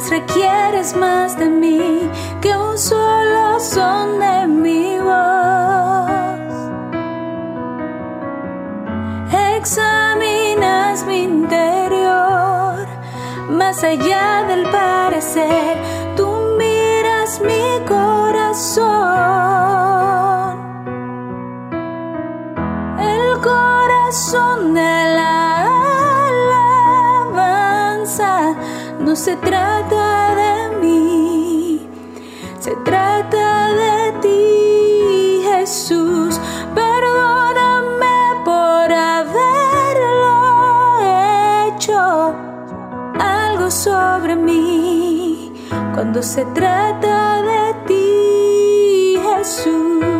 requieres 0.09 0.95
más 0.95 1.37
de 1.37 1.49
mí 1.49 2.09
que 2.41 2.55
un 2.55 2.77
solo 2.77 3.59
son 3.59 4.19
de 4.19 4.47
mi 4.47 4.99
voz. 4.99 6.53
Examinas 9.57 11.05
mi 11.05 11.23
interior, 11.23 12.85
más 13.49 13.83
allá 13.83 14.43
del 14.47 14.63
parecer, 14.69 15.77
tú 16.17 16.27
miras 16.57 17.39
mi 17.39 17.85
corazón. 17.87 18.93
El 22.99 23.39
corazón 23.41 24.73
de 24.73 25.15
la 25.15 25.32
no 29.13 29.17
se 29.17 29.35
trata 29.35 30.33
de 30.33 30.77
mí, 30.81 31.87
Se 32.59 32.75
trata 32.77 33.67
de 33.81 34.11
ti, 34.23 35.43
Jesús. 35.43 36.41
Perdóname 36.73 38.41
por 38.43 38.91
haberlo 38.91 40.31
hecho 41.67 42.33
algo 43.19 43.69
sobre 43.69 44.35
mí 44.35 45.53
cuando 45.93 46.23
se 46.23 46.43
trata 46.45 47.43
de 47.43 47.73
ti, 47.85 49.19
Jesús. 49.21 50.12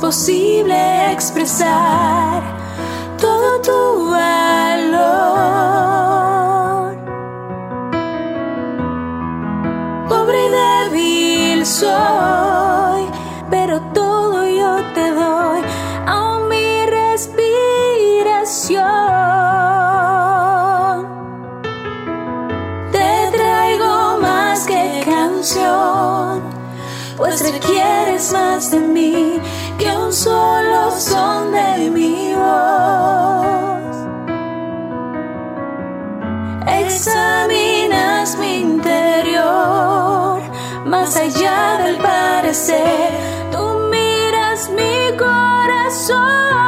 Posible 0.00 1.12
expresar 1.12 2.57
solo 30.12 30.90
son 30.90 31.52
de 31.52 31.90
mi 31.90 32.34
voz. 32.34 33.96
Examinas 36.66 38.36
mi 38.38 38.60
interior, 38.60 40.40
más 40.86 41.16
allá 41.16 41.78
del 41.84 41.96
parecer, 41.96 43.10
tú 43.52 43.78
miras 43.90 44.70
mi 44.70 45.16
corazón, 45.16 46.67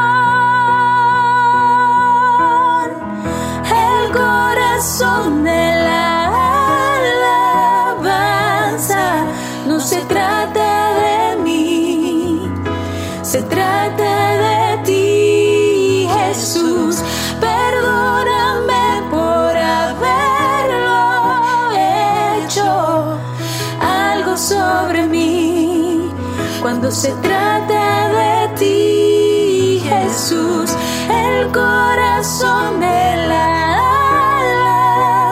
Se 26.90 27.12
trata 27.22 28.08
de 28.08 28.48
ti, 28.58 29.80
Jesús, 29.88 30.74
el 31.08 31.46
corazón 31.52 32.80
de 32.80 33.26
la 33.28 33.78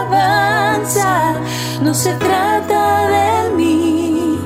alabanza. 0.06 1.34
No 1.82 1.92
se 1.94 2.14
trata 2.14 3.08
de 3.08 3.50
mí, 3.56 4.38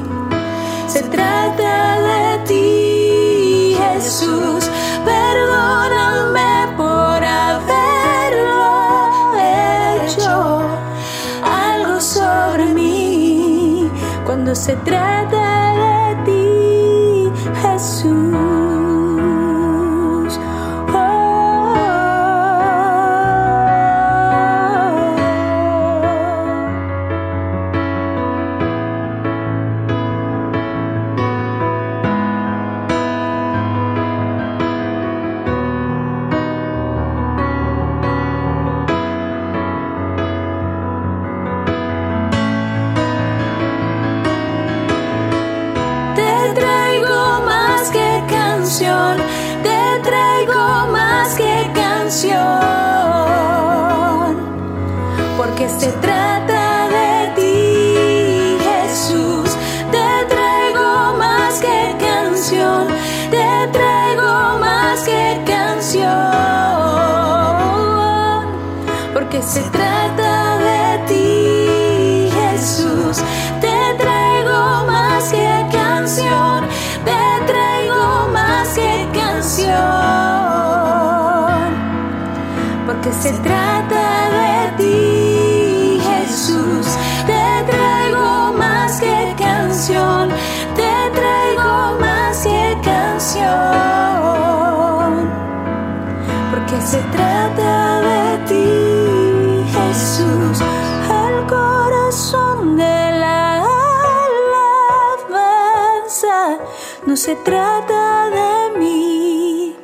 se 0.88 1.02
trata 1.02 2.00
de 2.00 2.38
ti, 2.46 3.76
Jesús. 3.78 4.70
Perdóname 5.04 6.74
por 6.78 7.22
haberlo 7.22 8.64
hecho 10.00 10.62
algo 11.44 12.00
sobre 12.00 12.64
mí 12.68 13.90
cuando 14.24 14.54
se 14.54 14.76
trata 14.76 15.41
se 83.22 83.32
trata 83.34 84.30
de 84.38 84.56
ti, 84.78 86.00
Jesús. 86.08 86.86
Te 87.24 87.46
traigo 87.70 88.52
más 88.58 89.00
que 89.00 89.34
canción, 89.38 90.28
te 90.74 90.92
traigo 91.18 92.00
más 92.00 92.42
que 92.42 92.76
canción, 92.82 93.52
porque 96.50 96.80
se 96.80 96.98
trata 97.16 98.00
de 98.00 98.38
ti, 98.48 98.68
Jesús, 99.76 100.56
el 101.24 101.36
corazón 101.46 102.76
de 102.76 102.98
la 103.22 103.62
alabanza. 105.30 106.38
No 107.06 107.16
se 107.16 107.36
trata 107.36 108.30
de 108.30 108.78
mí, 108.80 109.76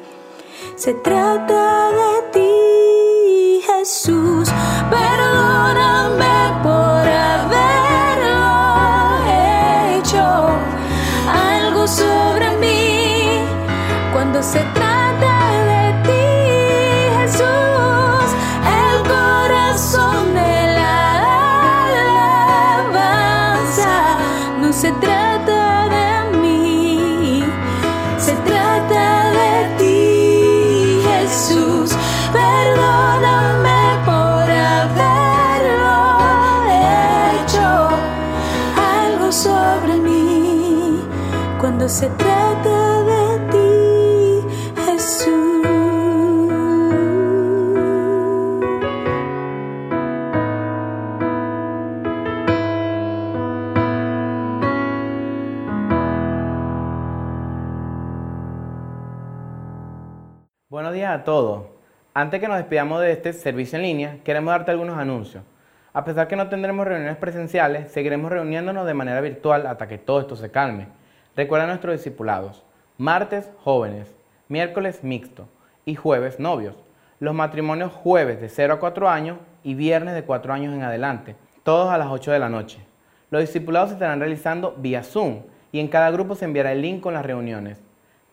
se 0.75 0.93
trata 0.95 1.91
de 1.91 2.23
ti, 2.23 2.28
Jesús. 3.89 4.51
Perdóname 4.91 6.61
por 6.63 7.09
haberlo 7.09 8.45
hecho 9.97 10.27
algo 11.27 11.89
sobre 11.89 12.51
mí 12.59 13.41
cuando 14.13 14.43
se 14.43 14.59
trata 14.75 15.33
de 15.71 15.85
ti, 16.05 16.27
Jesús, 17.19 18.29
el 18.85 18.99
corazón 19.09 20.35
de 20.35 20.55
la 20.79 20.97
alabanza. 22.85 23.95
No 24.61 24.71
se 24.71 24.93
trata 25.01 25.58
se 41.99 42.09
trata 42.11 43.03
de 43.03 43.51
ti, 43.51 44.49
Jesús. 44.87 45.67
Buenos 60.69 60.93
días 60.93 61.11
a 61.11 61.25
todos. 61.25 61.65
Antes 62.15 62.39
que 62.39 62.47
nos 62.47 62.59
despidamos 62.59 63.01
de 63.01 63.11
este 63.11 63.33
servicio 63.33 63.77
en 63.77 63.83
línea, 63.83 64.19
queremos 64.23 64.53
darte 64.53 64.71
algunos 64.71 64.97
anuncios. 64.97 65.43
A 65.93 66.05
pesar 66.05 66.29
que 66.29 66.37
no 66.37 66.49
tendremos 66.49 66.87
reuniones 66.87 67.17
presenciales, 67.17 67.91
seguiremos 67.91 68.31
reuniéndonos 68.31 68.87
de 68.87 68.95
manera 68.95 69.21
virtual 69.21 69.67
hasta 69.67 69.89
que 69.89 69.99
todo 69.99 70.21
esto 70.21 70.37
se 70.37 70.53
calme. 70.53 70.98
Recuerda 71.39 71.69
nuestros 71.69 71.95
discipulados. 71.95 72.65
Martes, 72.97 73.49
jóvenes. 73.63 74.13
Miércoles, 74.49 75.05
mixto. 75.05 75.47
Y 75.85 75.95
jueves, 75.95 76.41
novios. 76.41 76.75
Los 77.21 77.33
matrimonios 77.33 77.93
jueves 77.93 78.41
de 78.41 78.49
0 78.49 78.75
a 78.75 78.81
4 78.81 79.09
años 79.09 79.39
y 79.63 79.75
viernes 79.75 80.17
de 80.17 80.25
4 80.25 80.53
años 80.53 80.75
en 80.75 80.83
adelante. 80.83 81.37
Todos 81.63 81.93
a 81.93 81.97
las 81.97 82.09
8 82.09 82.33
de 82.33 82.41
la 82.41 82.49
noche. 82.49 82.81
Los 83.31 83.41
discipulados 83.41 83.91
se 83.91 83.95
estarán 83.95 84.19
realizando 84.19 84.75
vía 84.79 85.05
Zoom 85.05 85.43
y 85.71 85.79
en 85.79 85.87
cada 85.87 86.11
grupo 86.11 86.35
se 86.35 86.45
enviará 86.45 86.73
el 86.73 86.83
link 86.83 87.01
con 87.01 87.15
las 87.15 87.25
reuniones. 87.25 87.81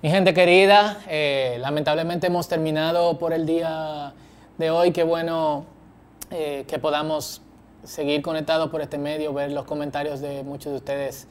Mi 0.00 0.10
gente 0.10 0.32
querida, 0.32 0.98
eh, 1.08 1.56
lamentablemente 1.60 2.28
hemos 2.28 2.48
terminado 2.48 3.18
por 3.18 3.32
el 3.32 3.46
día 3.46 4.12
de 4.58 4.70
hoy. 4.70 4.92
Qué 4.92 5.02
bueno 5.02 5.66
eh, 6.30 6.64
que 6.68 6.78
podamos 6.78 7.42
seguir 7.82 8.22
conectados 8.22 8.70
por 8.70 8.80
este 8.80 8.98
medio, 8.98 9.32
ver 9.32 9.50
los 9.50 9.64
comentarios 9.64 10.20
de 10.20 10.44
muchos 10.44 10.72
de 10.72 10.76
ustedes 10.76 11.26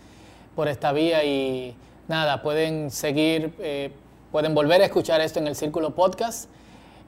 por 0.55 0.67
esta 0.67 0.91
vía 0.91 1.23
y 1.23 1.75
nada, 2.07 2.41
pueden 2.41 2.91
seguir. 2.91 3.53
Eh, 3.59 3.91
Pueden 4.31 4.53
volver 4.53 4.81
a 4.81 4.85
escuchar 4.85 5.21
esto 5.21 5.39
en 5.39 5.47
el 5.47 5.55
Círculo 5.55 5.95
Podcast, 5.95 6.49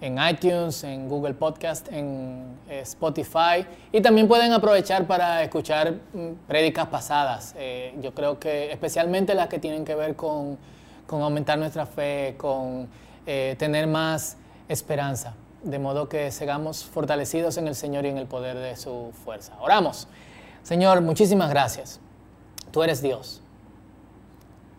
en 0.01 0.17
iTunes, 0.17 0.83
en 0.83 1.09
Google 1.09 1.33
Podcast, 1.33 1.91
en 1.91 2.57
eh, 2.69 2.81
Spotify 2.81 3.65
y 3.91 4.01
también 4.01 4.27
pueden 4.27 4.53
aprovechar 4.53 5.05
para 5.05 5.43
escuchar 5.43 5.93
mm, 6.13 6.47
prédicas 6.47 6.87
pasadas. 6.87 7.53
Eh, 7.57 7.95
yo 8.01 8.13
creo 8.13 8.39
que 8.39 8.71
especialmente 8.71 9.33
las 9.33 9.47
que 9.47 9.59
tienen 9.59 9.83
que 9.83 9.95
ver 9.95 10.15
con, 10.15 10.57
con 11.05 11.21
aumentar 11.21 11.57
nuestra 11.57 11.85
fe, 11.85 12.35
con 12.37 12.87
eh, 13.25 13.55
tener 13.59 13.87
más 13.87 14.37
esperanza, 14.67 15.33
de 15.63 15.79
modo 15.79 16.07
que 16.07 16.31
sigamos 16.31 16.85
fortalecidos 16.85 17.57
en 17.57 17.67
el 17.67 17.75
Señor 17.75 18.05
y 18.05 18.09
en 18.09 18.17
el 18.17 18.27
poder 18.27 18.57
de 18.57 18.75
su 18.75 19.11
fuerza. 19.25 19.53
Oramos. 19.59 20.07
Señor, 20.63 21.01
muchísimas 21.01 21.49
gracias. 21.49 21.99
Tú 22.71 22.83
eres 22.83 23.01
Dios 23.01 23.41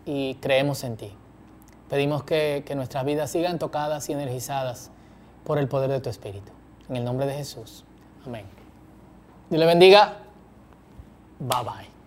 y 0.06 0.36
creemos 0.36 0.84
en 0.84 0.96
ti. 0.96 1.12
Pedimos 1.88 2.22
que, 2.22 2.64
nuestras 2.76 3.04
vidas 3.04 3.30
sigan 3.30 3.58
tocadas 3.58 4.08
y 4.08 4.12
energizadas 4.12 4.90
por 5.44 5.58
el 5.58 5.68
poder 5.68 5.90
de 5.90 6.00
tu 6.00 6.10
Espíritu. 6.10 6.52
En 6.88 6.96
el 6.96 7.04
nombre 7.04 7.26
de 7.26 7.34
Jesús. 7.34 7.84
Amén. 8.26 8.44
Dios 9.48 9.60
le 9.60 9.66
bendiga. 9.66 10.16
Bye 11.38 11.64
bye. 11.64 11.99